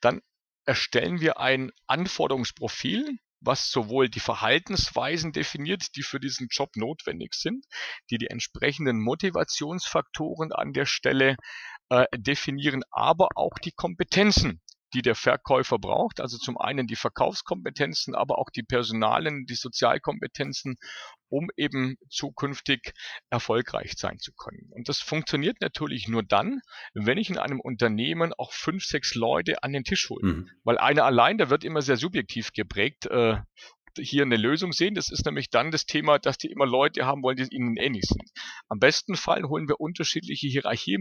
[0.00, 0.20] dann
[0.64, 7.64] erstellen wir ein Anforderungsprofil, was sowohl die Verhaltensweisen definiert, die für diesen Job notwendig sind,
[8.10, 11.36] die die entsprechenden Motivationsfaktoren an der Stelle
[11.88, 14.60] äh, definieren, aber auch die Kompetenzen,
[14.96, 16.20] die der Verkäufer braucht.
[16.20, 20.76] Also zum einen die Verkaufskompetenzen, aber auch die Personalen, die Sozialkompetenzen,
[21.28, 22.94] um eben zukünftig
[23.28, 24.70] erfolgreich sein zu können.
[24.70, 26.60] Und das funktioniert natürlich nur dann,
[26.94, 30.26] wenn ich in einem Unternehmen auch fünf, sechs Leute an den Tisch hole.
[30.26, 30.50] Mhm.
[30.64, 33.06] Weil einer allein, der wird immer sehr subjektiv geprägt.
[33.06, 33.36] Äh,
[33.98, 34.94] hier eine Lösung sehen.
[34.94, 38.04] Das ist nämlich dann das Thema, dass die immer Leute haben wollen, die ihnen ähnlich
[38.06, 38.30] sind.
[38.68, 40.98] Am besten Fall holen wir unterschiedliche Hierarchie,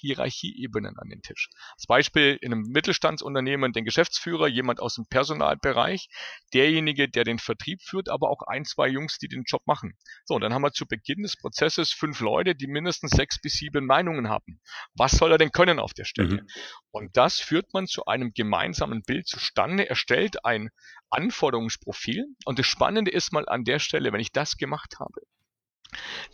[0.00, 1.48] Hierarchieebenen an den Tisch.
[1.74, 6.08] Als Beispiel in einem Mittelstandsunternehmen den Geschäftsführer, jemand aus dem Personalbereich,
[6.54, 9.96] derjenige, der den Vertrieb führt, aber auch ein, zwei Jungs, die den Job machen.
[10.24, 13.54] So, und dann haben wir zu Beginn des Prozesses fünf Leute, die mindestens sechs bis
[13.54, 14.60] sieben Meinungen haben.
[14.94, 16.42] Was soll er denn können auf der Stelle?
[16.42, 16.48] Mhm.
[16.90, 20.70] Und das führt man zu einem gemeinsamen Bild zustande, erstellt ein
[21.10, 22.26] Anforderungsprofil.
[22.44, 25.20] Und das Spannende ist mal an der Stelle, wenn ich das gemacht habe,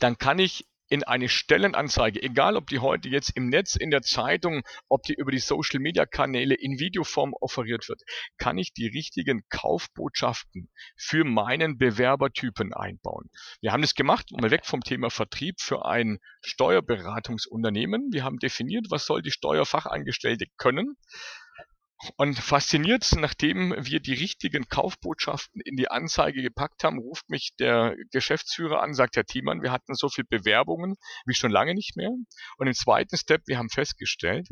[0.01, 4.03] dann kann ich in eine Stellenanzeige, egal ob die heute jetzt im Netz, in der
[4.03, 8.03] Zeitung, ob die über die Social Media Kanäle in Videoform offeriert wird,
[8.39, 13.31] kann ich die richtigen Kaufbotschaften für meinen Bewerbertypen einbauen.
[13.61, 18.13] Wir haben das gemacht, mal weg vom Thema Vertrieb für ein Steuerberatungsunternehmen.
[18.13, 20.97] Wir haben definiert, was soll die Steuerfachangestellte können
[22.17, 27.97] und fasziniert, nachdem wir die richtigen Kaufbotschaften in die Anzeige gepackt haben, ruft mich der
[28.11, 32.11] Geschäftsführer an, sagt Herr Thiemann, wir hatten so viele Bewerbungen wie schon lange nicht mehr.
[32.59, 34.49] Und im zweiten Step, wir haben festgestellt,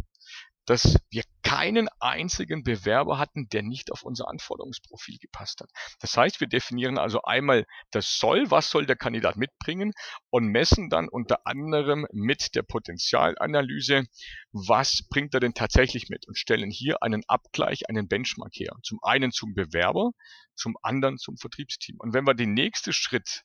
[0.66, 5.70] dass wir keinen einzigen Bewerber hatten, der nicht auf unser Anforderungsprofil gepasst hat.
[6.00, 9.92] Das heißt, wir definieren also einmal das Soll, was soll der Kandidat mitbringen
[10.30, 14.04] und messen dann unter anderem mit der Potenzialanalyse,
[14.52, 18.74] was bringt er denn tatsächlich mit und stellen hier einen Abgleich, einen Benchmark her.
[18.82, 20.12] Zum einen zum Bewerber,
[20.54, 21.96] zum anderen zum Vertriebsteam.
[21.98, 23.42] Und wenn wir den nächsten Schritt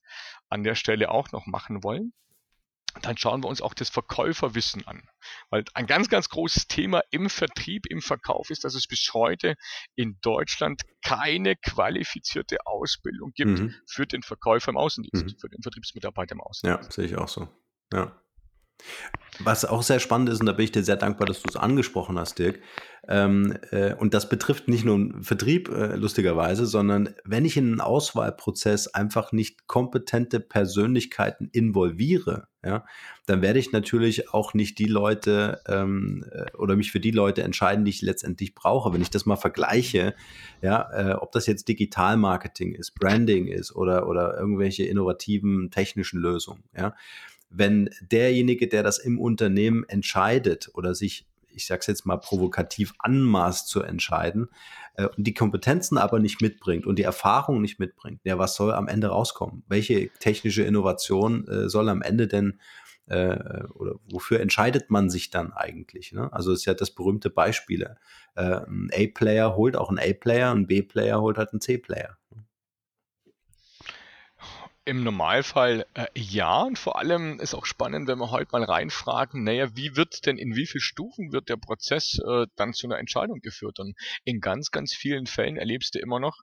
[0.49, 2.13] an der Stelle auch noch machen wollen,
[3.02, 5.04] dann schauen wir uns auch das Verkäuferwissen an.
[5.50, 9.56] Weil ein ganz, ganz großes Thema im Vertrieb, im Verkauf ist, dass es bis heute
[9.95, 13.76] in Deutschland keine qualifizierte Ausbildung gibt mhm.
[13.86, 15.39] für den Verkäufer im Außendienst, mhm.
[15.39, 16.86] für den Vertriebsmitarbeiter im Außendienst.
[16.86, 17.47] Ja, sehe ich auch so.
[17.93, 18.21] Ja.
[19.40, 21.56] Was auch sehr spannend ist, und da bin ich dir sehr dankbar, dass du es
[21.56, 22.60] angesprochen hast, Dirk.
[23.08, 27.68] Ähm, äh, und das betrifft nicht nur den Vertrieb, äh, lustigerweise, sondern wenn ich in
[27.68, 32.84] einen Auswahlprozess einfach nicht kompetente Persönlichkeiten involviere, ja,
[33.28, 37.44] dann werde ich natürlich auch nicht die Leute ähm, äh, oder mich für die Leute
[37.44, 38.92] entscheiden, die ich letztendlich brauche.
[38.92, 40.16] Wenn ich das mal vergleiche,
[40.62, 46.63] ja, äh, ob das jetzt Digitalmarketing ist, Branding ist oder, oder irgendwelche innovativen technischen Lösungen,
[46.76, 46.94] ja
[47.50, 52.94] wenn derjenige, der das im Unternehmen entscheidet oder sich, ich sage es jetzt mal provokativ,
[53.00, 54.50] anmaßt zu entscheiden
[54.96, 58.74] äh, und die Kompetenzen aber nicht mitbringt und die Erfahrung nicht mitbringt, ja, was soll
[58.74, 59.64] am Ende rauskommen?
[59.68, 62.60] Welche technische Innovation äh, soll am Ende denn
[63.08, 66.12] äh, oder wofür entscheidet man sich dann eigentlich?
[66.12, 66.32] Ne?
[66.34, 67.96] Also es ist ja das berühmte Beispiel.
[68.36, 72.18] Äh, ein A-Player holt auch einen A-Player, ein B-Player holt halt einen C-Player.
[74.88, 79.43] Im Normalfall äh, ja und vor allem ist auch spannend, wenn wir heute mal reinfragen,
[79.43, 82.97] naja, wie wird denn, in wie vielen Stufen wird der Prozess äh, dann zu einer
[82.97, 83.82] Entscheidung geführt?
[83.82, 86.38] Und in ganz, ganz vielen Fällen erlebst du immer noch,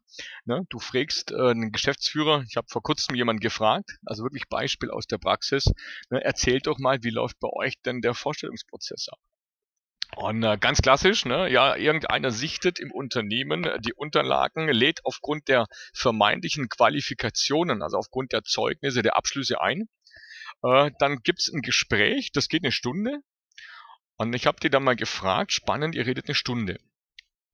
[0.45, 4.91] ne, du fragst äh, einen Geschäftsführer, ich habe vor kurzem jemanden gefragt, also wirklich Beispiel
[4.91, 5.73] aus der Praxis,
[6.11, 9.21] ne, erzählt doch mal, wie läuft bei euch denn der Vorstellungsprozess ab?
[10.17, 15.49] Und äh, ganz klassisch, ne, ja, irgendeiner sichtet im Unternehmen äh, die Unterlagen, lädt aufgrund
[15.49, 19.89] der vermeintlichen Qualifikationen, also aufgrund der Zeugnisse, der Abschlüsse ein.
[20.63, 23.21] Äh, dann gibt's ein Gespräch, das geht eine Stunde.
[24.17, 26.79] Und ich habe die dann mal gefragt, spannend, ihr redet eine Stunde.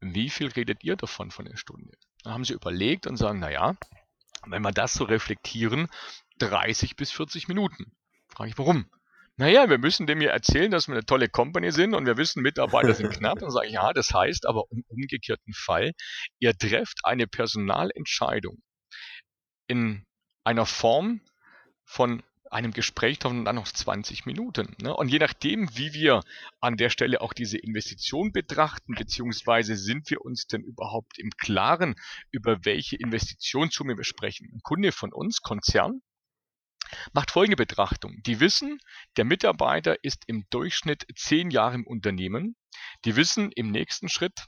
[0.01, 1.93] Wie viel redet ihr davon von der Stunde?
[2.23, 3.77] Dann haben sie überlegt und sagen, na ja,
[4.47, 5.89] wenn wir das so reflektieren,
[6.39, 7.93] 30 bis 40 Minuten.
[8.29, 8.91] Frage ich, warum?
[9.41, 12.43] Naja, wir müssen dem ja erzählen, dass wir eine tolle Company sind und wir wissen,
[12.43, 13.41] Mitarbeiter sind knapp.
[13.41, 15.93] Und sage ich, ja, das heißt aber im umgekehrten Fall,
[16.41, 18.59] ihr trefft eine Personalentscheidung
[19.67, 20.05] in
[20.45, 21.23] einer Form
[21.87, 24.77] von einem Gespräch dann noch 20 Minuten.
[24.83, 24.95] Ne?
[24.95, 26.21] Und je nachdem, wie wir
[26.61, 31.95] an der Stelle auch diese Investition betrachten, beziehungsweise sind wir uns denn überhaupt im Klaren,
[32.31, 34.51] über welche Investitionssumme wir sprechen.
[34.53, 36.03] Ein Kunde von uns, Konzern,
[37.13, 38.23] macht folgende Betrachtung.
[38.27, 38.79] Die wissen,
[39.17, 42.57] der Mitarbeiter ist im Durchschnitt zehn Jahre im Unternehmen.
[43.05, 44.47] Die wissen im nächsten Schritt,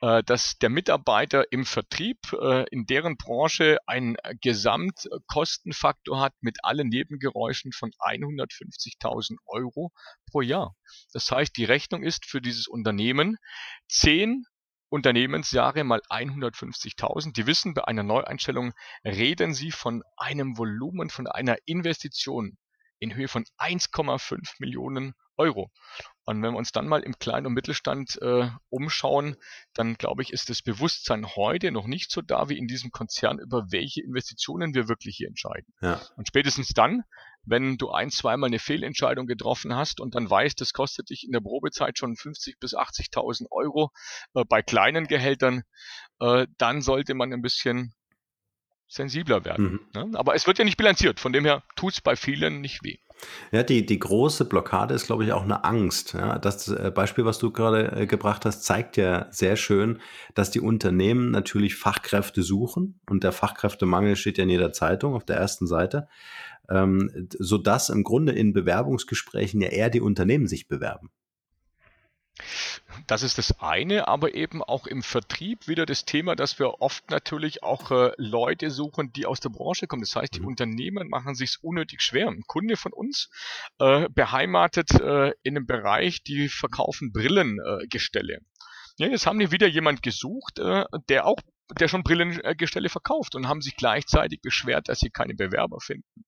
[0.00, 6.88] äh, dass der Mitarbeiter im Vertrieb äh, in deren Branche einen Gesamtkostenfaktor hat mit allen
[6.88, 9.92] Nebengeräuschen von 150.000 Euro
[10.30, 10.76] pro Jahr.
[11.12, 13.38] Das heißt, die Rechnung ist für dieses Unternehmen
[13.88, 14.44] zehn
[14.88, 17.32] Unternehmensjahre mal 150.000.
[17.32, 18.72] Die wissen, bei einer Neueinstellung
[19.04, 22.56] reden Sie von einem Volumen, von einer Investition
[22.98, 25.70] in Höhe von 1,5 Millionen Euro.
[26.28, 29.36] Und wenn wir uns dann mal im Klein- und Mittelstand äh, umschauen,
[29.72, 33.38] dann glaube ich, ist das Bewusstsein heute noch nicht so da wie in diesem Konzern,
[33.38, 35.72] über welche Investitionen wir wirklich hier entscheiden.
[35.80, 36.02] Ja.
[36.16, 37.02] Und spätestens dann,
[37.46, 41.32] wenn du ein, zweimal eine Fehlentscheidung getroffen hast und dann weißt, das kostet dich in
[41.32, 43.90] der Probezeit schon 50 bis 80.000 Euro
[44.34, 45.62] äh, bei kleinen Gehältern,
[46.20, 47.94] äh, dann sollte man ein bisschen
[48.86, 49.80] sensibler werden.
[49.94, 50.10] Mhm.
[50.10, 50.18] Ne?
[50.18, 52.98] Aber es wird ja nicht bilanziert, von dem her tut es bei vielen nicht weh.
[53.50, 56.14] Ja, die, die große Blockade ist, glaube ich, auch eine Angst.
[56.14, 60.00] Ja, das äh, Beispiel, was du gerade äh, gebracht hast, zeigt ja sehr schön,
[60.34, 65.24] dass die Unternehmen natürlich Fachkräfte suchen und der Fachkräftemangel steht ja in jeder Zeitung auf
[65.24, 66.08] der ersten Seite,
[66.68, 71.10] ähm, sodass im Grunde in Bewerbungsgesprächen ja eher die Unternehmen sich bewerben.
[73.06, 77.10] Das ist das eine, aber eben auch im Vertrieb wieder das Thema, dass wir oft
[77.10, 80.02] natürlich auch äh, Leute suchen, die aus der Branche kommen.
[80.02, 80.48] Das heißt, die mhm.
[80.48, 82.28] Unternehmen machen sich unnötig schwer.
[82.28, 83.30] Ein Kunde von uns
[83.78, 88.40] äh, beheimatet äh, in einem Bereich, die verkaufen Brillengestelle.
[88.98, 91.38] Ja, jetzt haben die wieder jemand gesucht, äh, der auch
[91.76, 96.24] der schon Brillengestelle verkauft und haben sich gleichzeitig beschwert, dass sie keine Bewerber finden.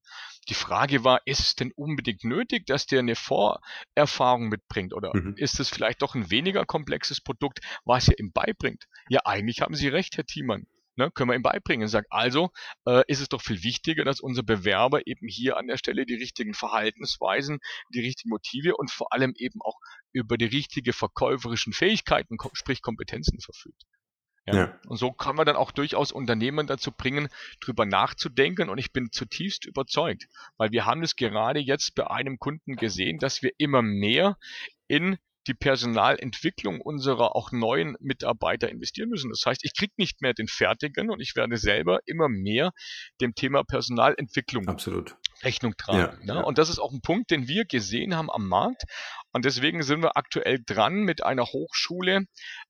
[0.49, 5.35] Die Frage war, ist es denn unbedingt nötig, dass der eine Vorerfahrung mitbringt oder mhm.
[5.37, 8.85] ist es vielleicht doch ein weniger komplexes Produkt, was er ihm beibringt?
[9.09, 10.67] Ja, eigentlich haben Sie recht, Herr Thiemann.
[10.97, 11.89] Ne, können wir ihm beibringen.
[11.89, 12.51] Sagt also,
[12.85, 16.17] äh, ist es doch viel wichtiger, dass unser Bewerber eben hier an der Stelle die
[16.17, 17.61] richtigen Verhaltensweisen,
[17.95, 19.79] die richtigen Motive und vor allem eben auch
[20.13, 23.85] über die richtige verkäuferischen Fähigkeiten, sprich Kompetenzen verfügt.
[24.47, 24.55] Ja.
[24.55, 24.81] ja.
[24.87, 27.29] Und so kann man dann auch durchaus Unternehmen dazu bringen,
[27.61, 28.69] drüber nachzudenken.
[28.69, 30.27] Und ich bin zutiefst überzeugt,
[30.57, 34.37] weil wir haben es gerade jetzt bei einem Kunden gesehen, dass wir immer mehr
[34.89, 39.31] in die Personalentwicklung unserer auch neuen Mitarbeiter investieren müssen.
[39.31, 42.73] Das heißt, ich kriege nicht mehr den fertigen und ich werde selber immer mehr
[43.21, 45.17] dem Thema Personalentwicklung Absolut.
[45.43, 46.27] Rechnung tragen.
[46.27, 46.41] Ja, ja.
[46.43, 48.85] Und das ist auch ein Punkt, den wir gesehen haben am Markt.
[49.33, 52.25] Und deswegen sind wir aktuell dran mit einer Hochschule,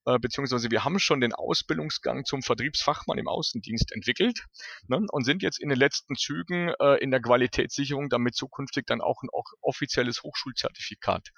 [0.05, 4.45] äh, beziehungsweise wir haben schon den Ausbildungsgang zum Vertriebsfachmann im Außendienst entwickelt
[4.87, 9.01] ne, und sind jetzt in den letzten Zügen äh, in der Qualitätssicherung, damit zukünftig dann
[9.01, 11.29] auch ein auch offizielles Hochschulzertifikat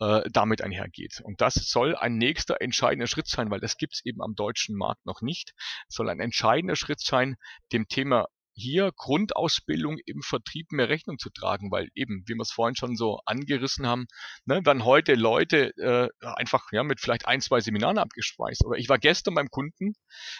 [0.00, 1.20] äh, damit einhergeht.
[1.22, 4.76] Und das soll ein nächster entscheidender Schritt sein, weil das gibt es eben am deutschen
[4.76, 5.54] Markt noch nicht.
[5.88, 7.36] Es soll ein entscheidender Schritt sein,
[7.72, 8.26] dem Thema
[8.58, 12.96] hier Grundausbildung im Vertrieb mehr Rechnung zu tragen, weil eben, wie wir es vorhin schon
[12.96, 14.06] so angerissen haben,
[14.44, 18.64] ne, werden heute Leute äh, einfach ja, mit vielleicht ein, zwei Seminaren abgespeist.
[18.64, 19.94] Oder ich war gestern beim Kunden,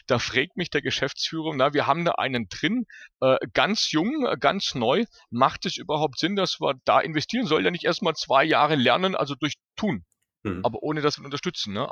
[0.07, 2.85] da fragt mich der Geschäftsführer, na, wir haben da einen drin,
[3.21, 7.47] äh, ganz jung, äh, ganz neu, macht es überhaupt Sinn, dass wir da investieren?
[7.47, 10.05] Soll ja nicht erstmal zwei Jahre lernen, also durch tun,
[10.43, 10.65] mhm.
[10.65, 11.73] aber ohne dass wir unterstützen.
[11.73, 11.91] Ne?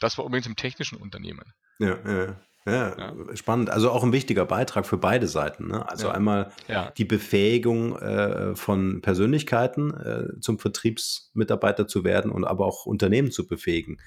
[0.00, 1.52] Das war übrigens im technischen Unternehmen.
[1.78, 2.40] Ja, ja.
[2.66, 3.70] Ja, ja, spannend.
[3.70, 5.68] Also auch ein wichtiger Beitrag für beide Seiten.
[5.68, 5.88] Ne?
[5.88, 6.14] Also ja.
[6.14, 6.90] einmal ja.
[6.90, 13.46] die Befähigung äh, von Persönlichkeiten äh, zum Vertriebsmitarbeiter zu werden und aber auch Unternehmen zu
[13.46, 13.98] befähigen.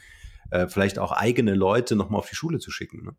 [0.51, 3.03] Äh, vielleicht auch eigene Leute nochmal auf die Schule zu schicken.
[3.05, 3.15] Ne?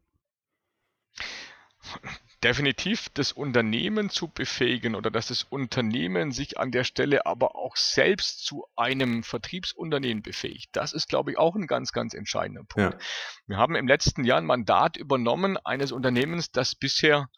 [2.45, 7.77] Definitiv das Unternehmen zu befähigen oder dass das Unternehmen sich an der Stelle aber auch
[7.77, 10.69] selbst zu einem Vertriebsunternehmen befähigt.
[10.73, 12.93] Das ist, glaube ich, auch ein ganz, ganz entscheidender Punkt.
[12.93, 13.09] Ja.
[13.47, 17.29] Wir haben im letzten Jahr ein Mandat übernommen eines Unternehmens, das bisher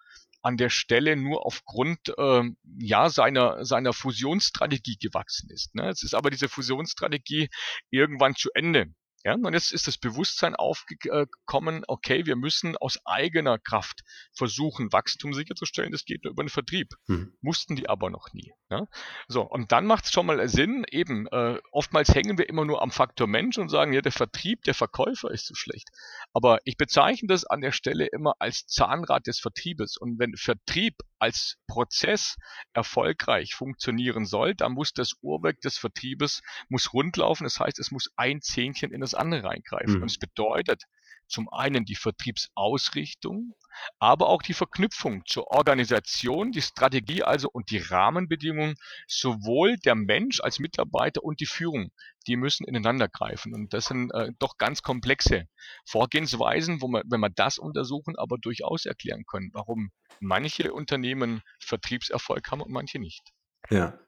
[0.43, 2.43] an der Stelle nur aufgrund äh,
[2.79, 5.75] ja seiner seiner Fusionsstrategie gewachsen ist.
[5.75, 5.89] Ne?
[5.89, 7.49] Es ist aber diese Fusionsstrategie
[7.91, 8.87] irgendwann zu Ende.
[9.27, 15.35] Ja, und jetzt ist das Bewusstsein aufgekommen, okay, wir müssen aus eigener Kraft versuchen, Wachstum
[15.35, 15.91] sicherzustellen.
[15.91, 16.95] Das geht nur über den Vertrieb.
[17.09, 17.37] Hm.
[17.41, 18.53] Mussten die aber noch nie.
[18.69, 18.87] Ja?
[19.29, 22.83] So, und dann macht es schon mal Sinn, eben, äh, oftmals hängen wir immer nur
[22.83, 25.89] am Faktor Mensch und sagen, ja, der Vertrieb, der Verkäufer ist so schlecht.
[26.33, 29.97] Aber ich bezeichne das an der Stelle immer als Zahnrad des Vertriebes.
[29.97, 32.37] Und wenn Vertrieb als Prozess
[32.73, 37.45] erfolgreich funktionieren soll, dann muss das Uhrwerk des Vertriebes muss rundlaufen.
[37.45, 39.97] Das heißt, es muss ein Zähnchen in das andere reingreifen.
[39.97, 40.03] Mhm.
[40.03, 40.85] Und es bedeutet
[41.29, 43.55] zum einen die Vertriebsausrichtung,
[43.99, 50.41] aber auch die Verknüpfung zur Organisation, die Strategie also und die Rahmenbedingungen sowohl der Mensch
[50.41, 51.91] als Mitarbeiter und die Führung,
[52.27, 53.55] die müssen ineinander greifen.
[53.55, 55.47] Und das sind äh, doch ganz komplexe
[55.85, 62.51] Vorgehensweisen, wo man, wenn wir das untersuchen, aber durchaus erklären können, warum manche Unternehmen Vertriebserfolg
[62.51, 63.33] haben und manche nicht.
[63.71, 63.99] Ja,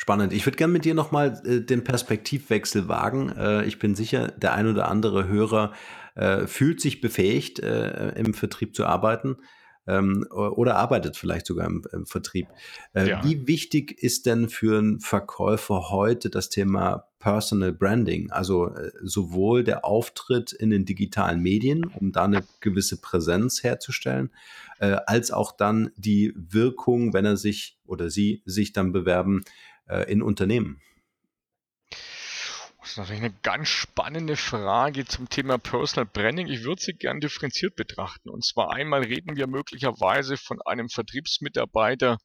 [0.00, 0.32] Spannend.
[0.32, 3.30] Ich würde gerne mit dir nochmal äh, den Perspektivwechsel wagen.
[3.36, 5.72] Äh, ich bin sicher, der ein oder andere Hörer
[6.14, 9.38] äh, fühlt sich befähigt, äh, im Vertrieb zu arbeiten
[9.88, 12.46] ähm, oder arbeitet vielleicht sogar im, im Vertrieb.
[12.94, 13.24] Äh, ja.
[13.24, 18.30] Wie wichtig ist denn für einen Verkäufer heute das Thema Personal Branding?
[18.30, 24.30] Also äh, sowohl der Auftritt in den digitalen Medien, um da eine gewisse Präsenz herzustellen,
[24.78, 29.42] als auch dann die Wirkung, wenn er sich oder sie sich dann bewerben,
[29.88, 30.80] äh, in Unternehmen?
[32.80, 36.46] Das ist natürlich eine ganz spannende Frage zum Thema Personal Branding.
[36.46, 38.30] Ich würde sie gern differenziert betrachten.
[38.30, 42.16] Und zwar einmal reden wir möglicherweise von einem Vertriebsmitarbeiter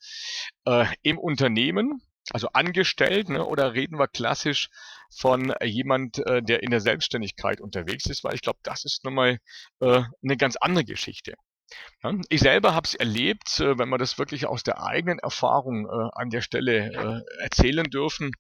[0.66, 4.70] äh, im Unternehmen, also angestellt, ne, oder reden wir klassisch
[5.14, 9.40] von jemand, äh, der in der Selbstständigkeit unterwegs ist, weil ich glaube, das ist nochmal
[9.82, 11.34] äh, eine ganz andere Geschichte.
[12.28, 16.10] Ich selber habe es erlebt, äh, wenn wir das wirklich aus der eigenen Erfahrung äh,
[16.14, 18.32] an der Stelle äh, erzählen dürfen.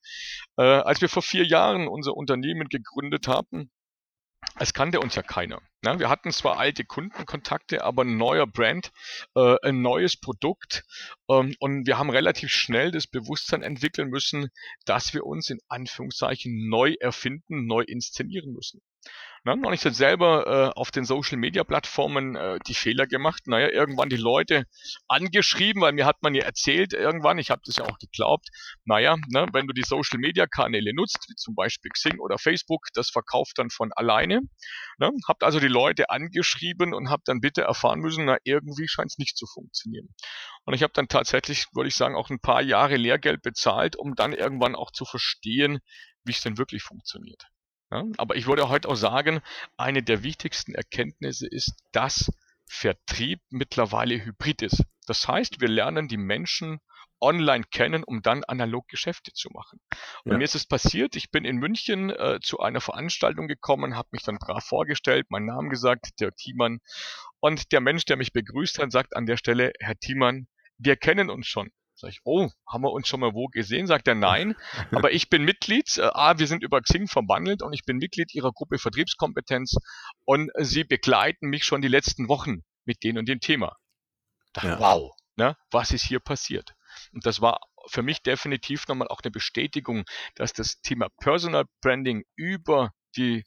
[0.55, 3.71] Als wir vor vier Jahren unser Unternehmen gegründet haben,
[4.59, 5.61] es kannte uns ja keiner.
[5.81, 5.97] Ne?
[5.99, 8.91] Wir hatten zwar alte Kundenkontakte, aber ein neuer Brand,
[9.33, 10.83] ein neues Produkt
[11.27, 14.49] ähm, und wir haben relativ schnell das Bewusstsein entwickeln müssen,
[14.85, 18.81] dass wir uns in Anführungszeichen neu erfinden, neu inszenieren müssen.
[19.45, 19.53] Ne?
[19.53, 23.43] Und ich habe selber äh, auf den Social Media Plattformen äh, die Fehler gemacht.
[23.45, 24.63] Naja, irgendwann die Leute
[25.07, 28.47] angeschrieben, weil mir hat man ja erzählt irgendwann, ich habe das ja auch geglaubt,
[28.85, 32.87] naja, ne, wenn du die Social Media Kanäle nutzt, wie zum Beispiel Xing oder Facebook,
[32.93, 34.41] das verkauft dann von alleine.
[34.97, 35.11] Ne?
[35.27, 39.17] Habt also die Leute angeschrieben und habt dann bitte erfahren müssen, na irgendwie scheint es
[39.17, 40.07] nicht zu funktionieren.
[40.65, 44.15] Und ich habe dann tatsächlich, würde ich sagen, auch ein paar Jahre Lehrgeld bezahlt, um
[44.15, 45.79] dann irgendwann auch zu verstehen,
[46.23, 47.43] wie es denn wirklich funktioniert.
[47.93, 49.41] Ja, aber ich würde heute auch sagen,
[49.77, 52.31] eine der wichtigsten Erkenntnisse ist, dass
[52.65, 54.83] Vertrieb mittlerweile hybrid ist.
[55.05, 56.79] Das heißt, wir lernen die Menschen
[57.21, 59.79] online kennen, um dann analog Geschäfte zu machen.
[60.23, 60.37] Und ja.
[60.39, 64.23] mir ist es passiert, ich bin in München äh, zu einer Veranstaltung gekommen, habe mich
[64.23, 66.79] dann brav vorgestellt, meinen Namen gesagt, Dirk Thiemann.
[67.39, 70.47] Und der Mensch, der mich begrüßt hat, sagt an der Stelle, Herr Thiemann,
[70.79, 71.69] wir kennen uns schon.
[72.03, 73.87] Sag ich, oh, haben wir uns schon mal wo gesehen?
[73.87, 74.55] Sagt er, nein.
[74.91, 78.33] Aber ich bin Mitglied, äh, ah, wir sind über Xing verbandelt und ich bin Mitglied
[78.33, 79.77] Ihrer Gruppe Vertriebskompetenz
[80.25, 83.77] und Sie begleiten mich schon die letzten Wochen mit dem und dem Thema.
[84.51, 84.79] Dachte, ja.
[84.79, 86.73] Wow, ne, was ist hier passiert?
[87.13, 90.03] Und das war für mich definitiv nochmal auch eine Bestätigung,
[90.35, 93.45] dass das Thema Personal Branding über die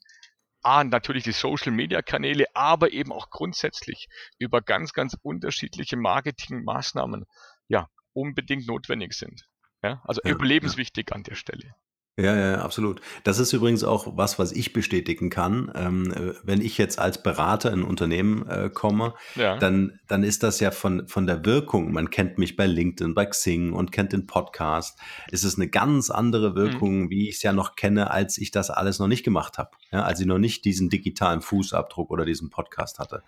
[0.63, 7.27] A, natürlich die Social Media Kanäle, aber eben auch grundsätzlich über ganz, ganz unterschiedliche Marketingmaßnahmen
[7.69, 9.49] ja, unbedingt notwendig sind.
[9.83, 11.17] Ja, also ja, überlebenswichtig ja.
[11.17, 11.75] an der Stelle.
[12.19, 13.03] Ja, ja, absolut.
[13.25, 15.71] Das ist übrigens auch was, was ich bestätigen kann.
[15.75, 19.59] Ähm, äh, wenn ich jetzt als Berater in ein Unternehmen äh, komme, ja.
[19.59, 21.93] dann, dann ist das ja von, von der Wirkung.
[21.93, 24.99] Man kennt mich bei LinkedIn, bei Xing und kennt den Podcast.
[25.31, 27.11] Es ist eine ganz andere Wirkung, mhm.
[27.11, 29.73] wie ich es ja noch kenne, als ich das alles noch nicht gemacht habe.
[29.93, 33.25] Ja, als ich noch nicht diesen digitalen Fußabdruck oder diesen Podcast hatte.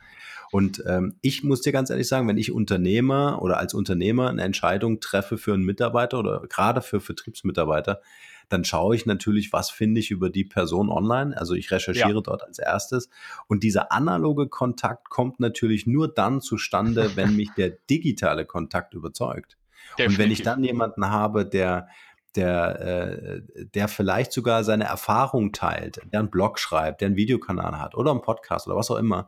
[0.50, 4.42] Und ähm, ich muss dir ganz ehrlich sagen, wenn ich Unternehmer oder als Unternehmer eine
[4.42, 8.00] Entscheidung treffe für einen Mitarbeiter oder gerade für Vertriebsmitarbeiter,
[8.48, 11.36] dann schaue ich natürlich, was finde ich über die Person online.
[11.36, 12.20] Also ich recherchiere ja.
[12.20, 13.10] dort als erstes.
[13.46, 19.58] Und dieser analoge Kontakt kommt natürlich nur dann zustande, wenn mich der digitale Kontakt überzeugt.
[19.98, 20.06] Definitiv.
[20.08, 21.88] Und wenn ich dann jemanden habe, der
[22.36, 23.42] der, äh,
[23.74, 28.10] der vielleicht sogar seine Erfahrung teilt, der einen Blog schreibt, der einen Videokanal hat oder
[28.10, 29.26] einen Podcast oder was auch immer,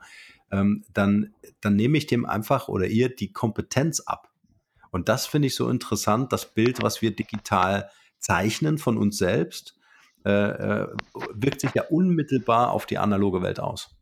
[0.50, 4.30] ähm, dann, dann nehme ich dem einfach oder ihr die Kompetenz ab.
[4.90, 9.78] Und das finde ich so interessant, das Bild, was wir digital zeichnen von uns selbst,
[10.24, 10.88] äh, äh,
[11.32, 13.96] wirkt sich ja unmittelbar auf die analoge Welt aus.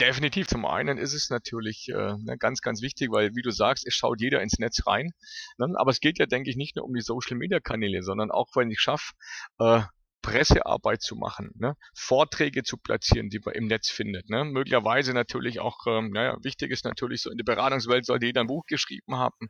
[0.00, 0.48] Definitiv.
[0.48, 3.94] Zum einen ist es natürlich äh, ne, ganz, ganz wichtig, weil wie du sagst, es
[3.94, 5.12] schaut jeder ins Netz rein.
[5.58, 5.72] Ne?
[5.76, 8.80] Aber es geht ja, denke ich, nicht nur um die Social-Media-Kanäle, sondern auch, wenn ich
[8.80, 9.12] schaffe,
[9.60, 9.82] äh,
[10.22, 11.76] Pressearbeit zu machen, ne?
[11.94, 14.28] Vorträge zu platzieren, die man im Netz findet.
[14.28, 14.44] Ne?
[14.44, 18.46] Möglicherweise natürlich auch, ähm, naja, wichtig ist natürlich so in der Beratungswelt sollte jeder ein
[18.46, 19.48] Buch geschrieben haben,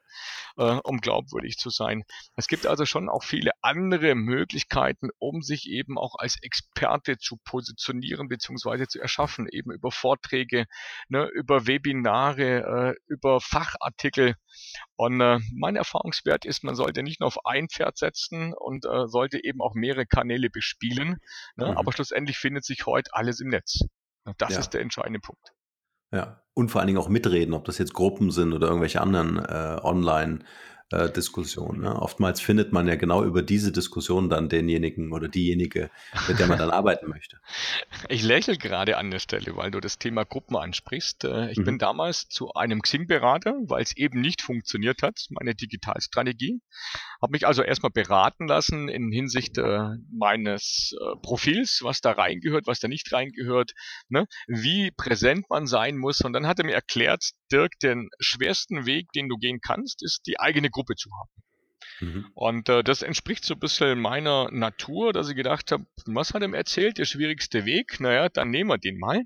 [0.57, 2.05] äh, um glaubwürdig zu sein.
[2.37, 7.37] Es gibt also schon auch viele andere Möglichkeiten, um sich eben auch als Experte zu
[7.45, 8.87] positionieren bzw.
[8.87, 10.67] zu erschaffen, eben über Vorträge,
[11.09, 14.35] ne, über Webinare, äh, über Fachartikel.
[14.97, 19.07] Und äh, mein Erfahrungswert ist, man sollte nicht nur auf ein Pferd setzen und äh,
[19.07, 21.17] sollte eben auch mehrere Kanäle bespielen.
[21.57, 21.71] Ne?
[21.71, 21.79] Mhm.
[21.79, 23.81] Aber schlussendlich findet sich heute alles im Netz.
[24.25, 24.59] Und das ja.
[24.61, 25.53] ist der entscheidende Punkt.
[26.13, 29.39] Ja, und vor allen Dingen auch mitreden, ob das jetzt Gruppen sind oder irgendwelche anderen
[29.39, 30.41] äh, online
[30.91, 31.81] äh, Diskussion.
[31.81, 31.95] Ne?
[31.95, 35.91] Oftmals findet man ja genau über diese Diskussion dann denjenigen oder diejenige,
[36.29, 37.39] mit der man dann arbeiten möchte.
[38.09, 41.25] Ich lächle gerade an der Stelle, weil du das Thema Gruppen ansprichst.
[41.25, 41.65] Äh, ich mhm.
[41.65, 46.61] bin damals zu einem Xing-Berater, weil es eben nicht funktioniert hat, meine Digitalstrategie.
[47.23, 52.67] Habe mich also erstmal beraten lassen in Hinsicht äh, meines äh, Profils, was da reingehört,
[52.67, 53.73] was da nicht reingehört,
[54.09, 54.27] ne?
[54.49, 56.21] wie präsent man sein muss.
[56.23, 60.27] Und dann hat er mir erklärt, Dirk, den schwersten Weg, den du gehen kannst, ist
[60.27, 61.31] die eigene Gruppe zu haben.
[62.01, 62.31] Mhm.
[62.35, 66.43] Und äh, das entspricht so ein bisschen meiner Natur, dass ich gedacht habe, was hat
[66.43, 68.01] er mir erzählt, der schwierigste Weg?
[68.01, 69.23] Naja, dann nehmen wir den mal.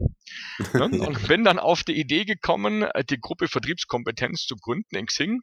[0.73, 0.85] ne?
[0.85, 5.41] Und bin dann auf die Idee gekommen, die Gruppe Vertriebskompetenz zu gründen in Xing.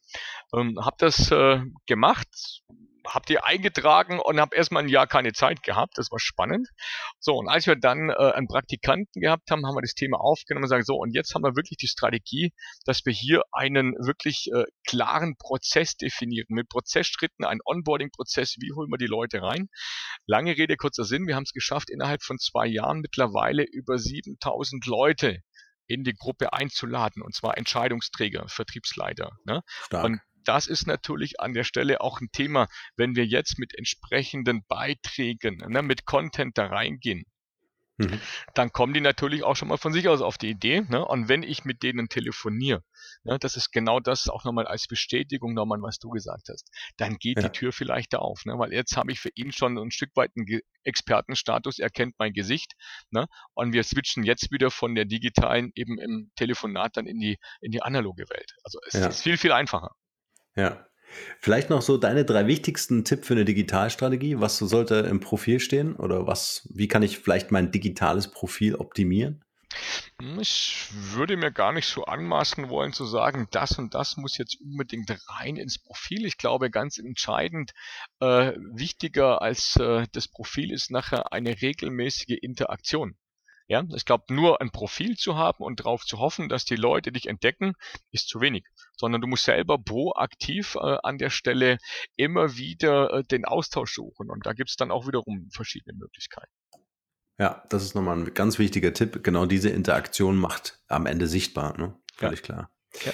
[0.53, 2.61] Ähm, habe das äh, gemacht,
[3.07, 5.97] habt ihr eingetragen und habe erstmal ein Jahr keine Zeit gehabt.
[5.97, 6.67] Das war spannend.
[7.19, 10.63] So, und als wir dann äh, einen Praktikanten gehabt haben, haben wir das Thema aufgenommen
[10.63, 12.53] und sagen, so, und jetzt haben wir wirklich die Strategie,
[12.85, 18.89] dass wir hier einen wirklich äh, klaren Prozess definieren, mit Prozessschritten, einen Onboarding-Prozess, wie holen
[18.89, 19.67] wir die Leute rein.
[20.25, 24.85] Lange Rede, kurzer Sinn, wir haben es geschafft, innerhalb von zwei Jahren mittlerweile über 7000
[24.85, 25.39] Leute
[25.87, 29.31] in die Gruppe einzuladen, und zwar Entscheidungsträger, Vertriebsleiter.
[29.45, 29.61] Ne?
[30.03, 34.63] Und das ist natürlich an der Stelle auch ein Thema, wenn wir jetzt mit entsprechenden
[34.67, 37.25] Beiträgen, ne, mit Content da reingehen.
[38.09, 38.21] mhm.
[38.53, 40.81] dann kommen die natürlich auch schon mal von sich aus auf die Idee.
[40.81, 41.05] Ne?
[41.05, 42.83] Und wenn ich mit denen telefoniere,
[43.23, 47.17] ne, das ist genau das auch nochmal als Bestätigung nochmal, was du gesagt hast, dann
[47.17, 47.43] geht ja.
[47.43, 48.45] die Tür vielleicht da auf.
[48.45, 48.57] Ne?
[48.57, 52.33] Weil jetzt habe ich für ihn schon ein Stück weit einen Expertenstatus, er kennt mein
[52.33, 52.73] Gesicht.
[53.11, 53.27] Ne?
[53.53, 57.71] Und wir switchen jetzt wieder von der digitalen eben im Telefonat dann in die, in
[57.71, 58.53] die analoge Welt.
[58.63, 59.07] Also es ja.
[59.07, 59.91] ist viel, viel einfacher.
[60.55, 60.85] Ja,
[61.39, 64.39] Vielleicht noch so deine drei wichtigsten Tipps für eine Digitalstrategie.
[64.39, 65.95] Was sollte im Profil stehen?
[65.95, 69.43] Oder was, wie kann ich vielleicht mein digitales Profil optimieren?
[70.21, 74.37] Hm, ich würde mir gar nicht so anmaßen wollen zu sagen, das und das muss
[74.37, 76.25] jetzt unbedingt rein ins Profil.
[76.25, 77.71] Ich glaube, ganz entscheidend
[78.19, 83.15] äh, wichtiger als äh, das Profil ist nachher eine regelmäßige Interaktion.
[83.67, 87.11] Ja, ich glaube, nur ein Profil zu haben und darauf zu hoffen, dass die Leute
[87.11, 87.73] dich entdecken,
[88.11, 88.65] ist zu wenig.
[88.97, 91.77] Sondern du musst selber proaktiv äh, an der Stelle
[92.15, 94.29] immer wieder äh, den Austausch suchen.
[94.29, 96.51] Und da gibt es dann auch wiederum verschiedene Möglichkeiten.
[97.37, 99.23] Ja, das ist nochmal ein ganz wichtiger Tipp.
[99.23, 101.95] Genau diese Interaktion macht am Ende sichtbar, ne?
[102.15, 102.45] Völlig ja.
[102.45, 102.71] klar.
[103.03, 103.13] Ja.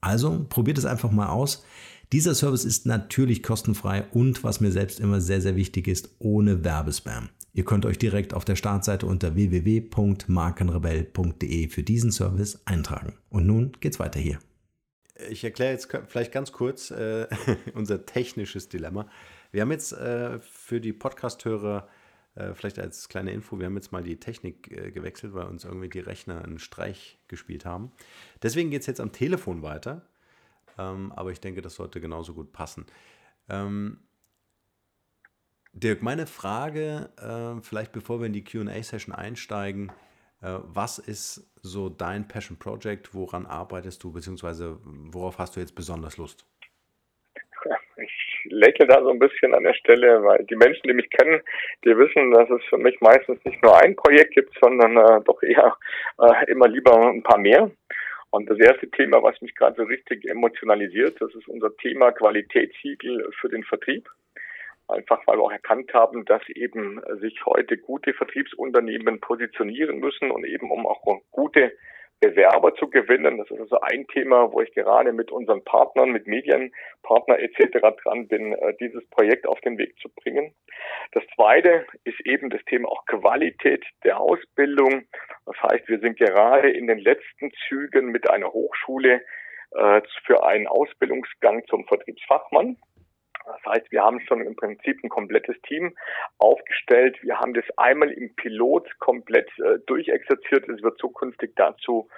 [0.00, 1.64] Also probiert es einfach mal aus.
[2.12, 6.64] Dieser Service ist natürlich kostenfrei und was mir selbst immer sehr, sehr wichtig ist, ohne
[6.64, 7.28] Werbespam.
[7.52, 13.14] Ihr könnt euch direkt auf der Startseite unter www.markenrebell.de für diesen Service eintragen.
[13.30, 14.38] Und nun geht's weiter hier.
[15.28, 17.26] Ich erkläre jetzt vielleicht ganz kurz äh,
[17.74, 19.08] unser technisches Dilemma.
[19.50, 21.88] Wir haben jetzt äh, für die Podcast-Hörer
[22.38, 25.64] äh, vielleicht als kleine Info, wir haben jetzt mal die Technik äh, gewechselt, weil uns
[25.64, 27.90] irgendwie die Rechner einen Streich gespielt haben.
[28.42, 30.06] Deswegen geht es jetzt am Telefon weiter,
[30.78, 32.86] ähm, aber ich denke, das sollte genauso gut passen.
[33.48, 33.98] Ähm,
[35.72, 39.92] Dirk, meine Frage, äh, vielleicht bevor wir in die QA-Session einsteigen,
[40.40, 43.14] äh, was ist so dein Passion Project?
[43.14, 46.46] Woran arbeitest du, beziehungsweise worauf hast du jetzt besonders Lust?
[48.58, 51.40] Lächle da so ein bisschen an der Stelle, weil die Menschen, die mich kennen,
[51.84, 55.42] die wissen, dass es für mich meistens nicht nur ein Projekt gibt, sondern äh, doch
[55.42, 55.76] eher
[56.20, 57.70] äh, immer lieber ein paar mehr.
[58.30, 63.30] Und das erste Thema, was mich gerade so richtig emotionalisiert, das ist unser Thema Qualitätssiegel
[63.40, 64.08] für den Vertrieb.
[64.88, 70.44] Einfach weil wir auch erkannt haben, dass eben sich heute gute Vertriebsunternehmen positionieren müssen und
[70.44, 71.72] eben um auch gute
[72.20, 73.38] Bewerber zu gewinnen.
[73.38, 77.78] Das ist also ein Thema, wo ich gerade mit unseren Partnern, mit Medienpartner etc.
[78.02, 80.54] dran bin, äh, dieses Projekt auf den Weg zu bringen.
[81.12, 85.06] Das zweite ist eben das Thema auch Qualität der Ausbildung.
[85.46, 89.22] Das heißt, wir sind gerade in den letzten Zügen mit einer Hochschule
[89.72, 92.76] äh, für einen Ausbildungsgang zum Vertriebsfachmann.
[93.48, 95.96] Das heißt, wir haben schon im Prinzip ein komplettes Team
[96.38, 97.16] aufgestellt.
[97.22, 100.68] Wir haben das einmal im Pilot komplett äh, durchexerziert.
[100.68, 102.08] Es wird zukünftig dazu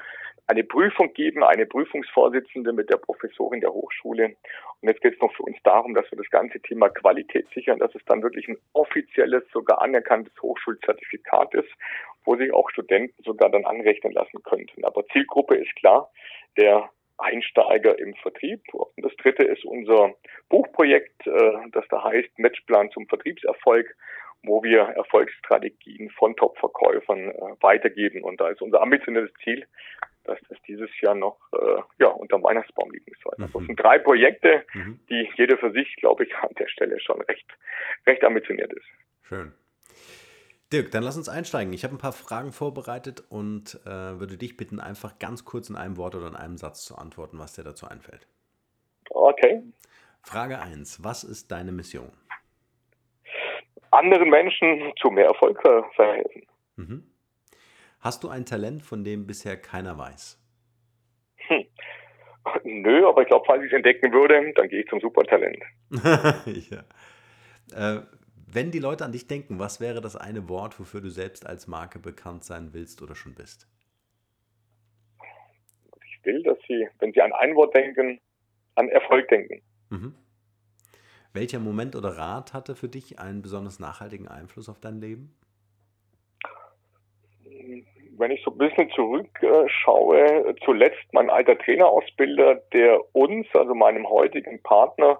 [0.49, 4.35] eine Prüfung geben, eine Prüfungsvorsitzende mit der Professorin der Hochschule.
[4.81, 7.78] Und jetzt geht es noch für uns darum, dass wir das ganze Thema Qualität sichern,
[7.78, 11.70] dass es dann wirklich ein offizielles, sogar anerkanntes Hochschulzertifikat ist,
[12.24, 14.85] wo sich auch Studenten sogar dann anrechnen lassen könnten.
[14.85, 16.11] Aber Zielgruppe ist klar,
[16.57, 16.91] der
[17.23, 18.62] Einsteiger im Vertrieb.
[18.73, 20.14] Und das dritte ist unser
[20.49, 23.95] Buchprojekt, äh, das da heißt Matchplan zum Vertriebserfolg,
[24.43, 28.23] wo wir Erfolgsstrategien von Top-Verkäufern äh, weitergeben.
[28.23, 29.66] Und da ist unser ambitioniertes Ziel,
[30.25, 33.35] dass das dieses Jahr noch äh, ja, unter Weihnachtsbaum liegen soll.
[33.39, 33.66] Also das mhm.
[33.66, 35.01] sind drei Projekte, mhm.
[35.09, 37.47] die jeder für sich, glaube ich, an der Stelle schon recht,
[38.07, 38.87] recht ambitioniert ist.
[39.29, 39.53] Schön.
[40.73, 41.73] Dirk, dann lass uns einsteigen.
[41.73, 45.77] Ich habe ein paar Fragen vorbereitet und äh, würde dich bitten, einfach ganz kurz in
[45.77, 48.29] einem Wort oder in einem Satz zu antworten, was dir dazu einfällt.
[49.11, 49.62] Okay.
[50.23, 51.03] Frage 1.
[51.03, 52.12] Was ist deine Mission?
[53.91, 56.47] Anderen Menschen zu mehr Erfolg verhelfen.
[56.77, 57.05] Mhm.
[58.01, 60.39] Hast du ein Talent, von dem bisher keiner weiß?
[61.49, 61.66] Hm.
[62.64, 65.62] Nö, aber ich glaube, falls ich es entdecken würde, dann gehe ich zum Supertalent.
[65.91, 66.85] ja.
[67.75, 68.03] Äh,
[68.53, 71.66] wenn die Leute an dich denken, was wäre das eine Wort, wofür du selbst als
[71.66, 73.68] Marke bekannt sein willst oder schon bist?
[76.05, 78.20] Ich will, dass sie, wenn sie an ein Wort denken,
[78.74, 79.62] an Erfolg denken.
[79.90, 80.14] Mhm.
[81.32, 85.36] Welcher Moment oder Rat hatte für dich einen besonders nachhaltigen Einfluss auf dein Leben?
[88.21, 94.62] Wenn ich so ein bisschen zurückschaue, zuletzt mein alter Trainerausbilder, der uns, also meinem heutigen
[94.62, 95.18] Partner,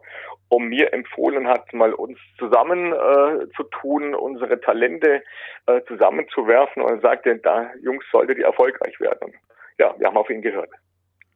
[0.49, 5.23] um mir empfohlen hat, mal uns zusammen äh, zu tun, unsere Talente
[5.67, 9.33] äh, zusammenzuwerfen und sagte, da Jungs solltet ihr erfolgreich werden.
[9.79, 10.71] Ja, wir haben auf ihn gehört.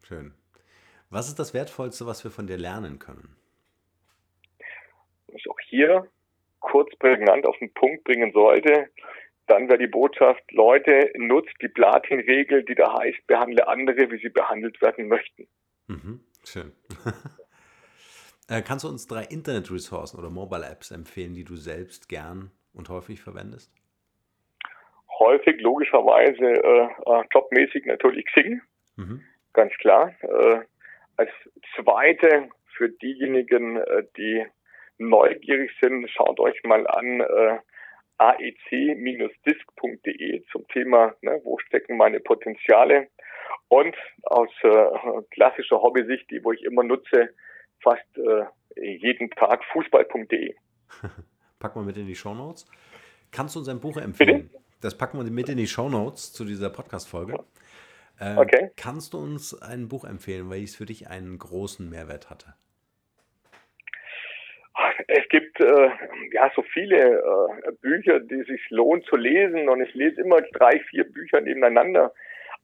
[0.07, 0.35] Schön.
[1.09, 3.37] Was ist das Wertvollste, was wir von dir lernen können?
[5.29, 6.09] Was ich auch hier
[6.61, 8.89] kurz prägnant auf den Punkt bringen sollte,
[9.47, 14.31] dann wäre die Botschaft, Leute, nutzt die Platin-Regel, die da heißt, behandle andere, wie sie
[14.31, 15.47] behandelt werden möchten.
[15.87, 16.73] Mhm, schön.
[18.49, 23.21] äh, kannst du uns drei Internet-Ressourcen oder Mobile-Apps empfehlen, die du selbst gern und häufig
[23.21, 23.71] verwendest?
[25.19, 28.63] Häufig, logischerweise, äh, äh jobmäßig natürlich Xing,
[28.97, 29.23] mhm.
[29.53, 30.15] ganz klar.
[30.23, 30.61] Äh,
[31.17, 31.31] als
[31.77, 33.81] zweite für diejenigen,
[34.17, 34.45] die
[34.99, 37.59] neugierig sind, schaut euch mal an äh,
[38.19, 40.05] aec-disc.de
[40.51, 43.09] zum Thema, ne, wo stecken meine Potenziale.
[43.69, 44.87] Und aus äh,
[45.31, 47.31] klassischer Hobbysicht, die wo ich immer nutze,
[47.83, 48.45] fast äh,
[48.77, 50.55] jeden Tag fußball.de.
[51.59, 52.67] Packen wir mit in die Show Notes.
[53.31, 54.49] Kannst du uns ein Buch empfehlen?
[54.49, 54.65] Bitte?
[54.81, 57.43] Das packen wir mit in die Show Notes zu dieser Podcast-Folge.
[58.21, 58.71] Äh, okay.
[58.77, 62.55] Kannst du uns ein Buch empfehlen, weil es für dich einen großen Mehrwert hatte?
[65.09, 65.91] Es gibt äh,
[66.33, 70.81] ja so viele äh, Bücher, die sich lohnt zu lesen und ich lese immer drei,
[70.91, 72.13] vier Bücher nebeneinander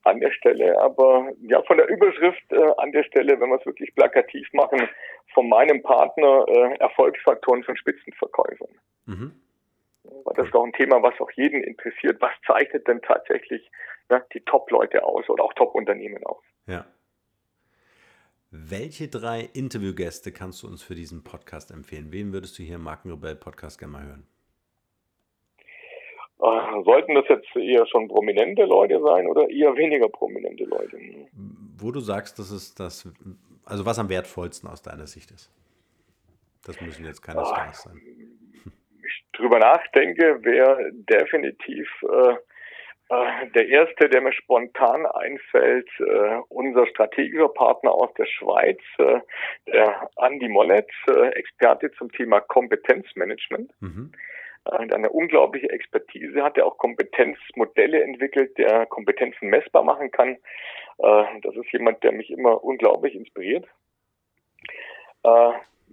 [0.03, 0.79] an der Stelle.
[0.79, 4.87] Aber ja, von der Überschrift äh, an der Stelle, wenn wir es wirklich plakativ machen,
[5.33, 8.69] von meinem Partner äh, Erfolgsfaktoren von Spitzenverkäufern.
[9.05, 9.33] Mhm.
[10.35, 12.21] Das ist doch ein Thema, was auch jeden interessiert.
[12.21, 13.69] Was zeichnet denn tatsächlich
[14.09, 16.43] ne, die Top-Leute aus oder auch Top-Unternehmen aus?
[16.65, 16.85] Ja.
[18.53, 22.11] Welche drei Interviewgäste kannst du uns für diesen Podcast empfehlen?
[22.11, 24.27] Wen würdest du hier im Markenrebell Podcast gerne mal hören?
[26.41, 30.99] Äh, sollten das jetzt eher schon prominente Leute sein oder eher weniger prominente Leute?
[31.77, 33.07] Wo du sagst, dass es das,
[33.63, 35.49] also was am wertvollsten aus deiner Sicht ist.
[36.65, 38.01] Das müssen jetzt keine Stars sein.
[39.07, 42.35] Ich drüber nachdenke, wer definitiv äh,
[43.55, 49.19] der erste, der mir spontan einfällt, äh, unser strategischer Partner aus der Schweiz, äh,
[49.67, 50.89] der Andy Mollet,
[51.33, 53.71] Experte zum Thema Kompetenzmanagement.
[53.81, 54.11] Mhm.
[54.63, 60.37] eine unglaubliche Expertise hat, der auch Kompetenzmodelle entwickelt, der Kompetenzen messbar machen kann.
[60.99, 63.65] das ist jemand, der mich immer unglaublich inspiriert.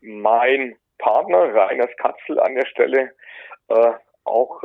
[0.02, 3.14] mein Partner, Reiners Katzel an der Stelle,
[4.24, 4.62] auch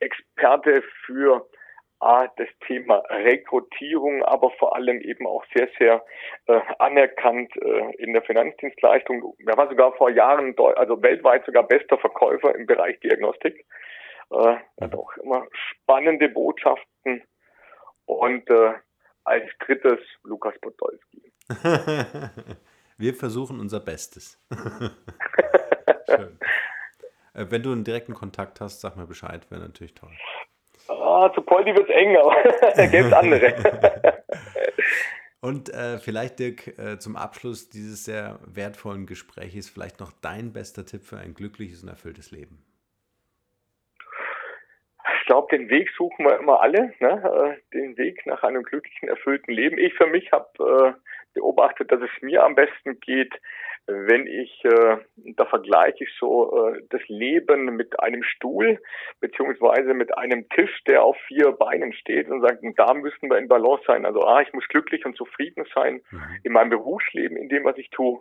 [0.00, 1.46] Experte für
[2.04, 6.04] A, das Thema Rekrutierung, aber vor allem eben auch sehr, sehr
[6.46, 9.34] äh, anerkannt äh, in der Finanzdienstleistung.
[9.46, 13.66] Er war sogar vor Jahren, also weltweit sogar bester Verkäufer im Bereich Diagnostik.
[14.30, 17.22] Äh, hat auch immer spannende Botschaften.
[18.06, 18.74] Und äh,
[19.24, 21.32] als drittes Lukas Podolski.
[22.98, 24.38] Wir versuchen unser Bestes.
[26.08, 26.38] Schön.
[27.36, 30.12] Äh, wenn du einen direkten Kontakt hast, sag mir Bescheid, wäre natürlich toll.
[30.88, 32.34] Ah, zu Poldi wird es eng, aber
[32.76, 33.54] da gibt es andere.
[35.40, 40.86] Und äh, vielleicht, Dirk, äh, zum Abschluss dieses sehr wertvollen Gesprächs, vielleicht noch dein bester
[40.86, 42.64] Tipp für ein glückliches und erfülltes Leben.
[45.20, 47.60] Ich glaube, den Weg suchen wir immer alle, ne?
[47.70, 49.76] Äh, den Weg nach einem glücklichen, erfüllten Leben.
[49.76, 51.00] Ich für mich habe äh,
[51.34, 53.34] beobachtet, dass es mir am besten geht,
[53.86, 54.96] wenn ich, äh,
[55.36, 58.80] da vergleiche ich so äh, das Leben mit einem Stuhl
[59.20, 63.48] beziehungsweise mit einem Tisch, der auf vier Beinen steht und sagt, da müssen wir in
[63.48, 64.06] Balance sein.
[64.06, 66.22] Also ah, ich muss glücklich und zufrieden sein mhm.
[66.44, 68.20] in meinem Berufsleben, in dem, was ich tue.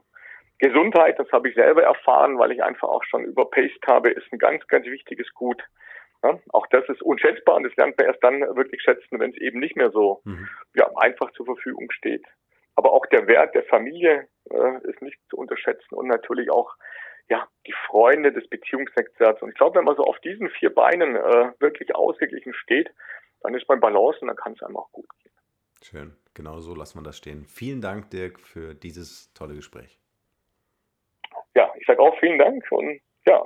[0.59, 4.39] Gesundheit, das habe ich selber erfahren, weil ich einfach auch schon überpaced habe, ist ein
[4.39, 5.61] ganz, ganz wichtiges Gut.
[6.23, 9.37] Ja, auch das ist unschätzbar und das lernt man erst dann wirklich schätzen, wenn es
[9.37, 10.47] eben nicht mehr so mhm.
[10.73, 12.25] ja, einfach zur Verfügung steht.
[12.75, 16.75] Aber auch der Wert der Familie äh, ist nicht zu unterschätzen und natürlich auch
[17.29, 19.41] ja, die Freunde des Beziehungsnetzwerks.
[19.41, 22.89] Und ich glaube, wenn man so auf diesen vier Beinen äh, wirklich ausgeglichen steht,
[23.41, 25.31] dann ist man Balance und dann kann es einem auch gut gehen.
[25.81, 27.45] Schön, genau so lassen wir das stehen.
[27.45, 29.99] Vielen Dank, Dirk, für dieses tolle Gespräch.
[31.55, 33.43] Ja, ich sage auch vielen Dank und ja.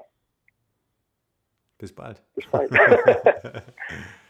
[1.78, 2.24] Bis bald.
[2.36, 2.72] Bis bald.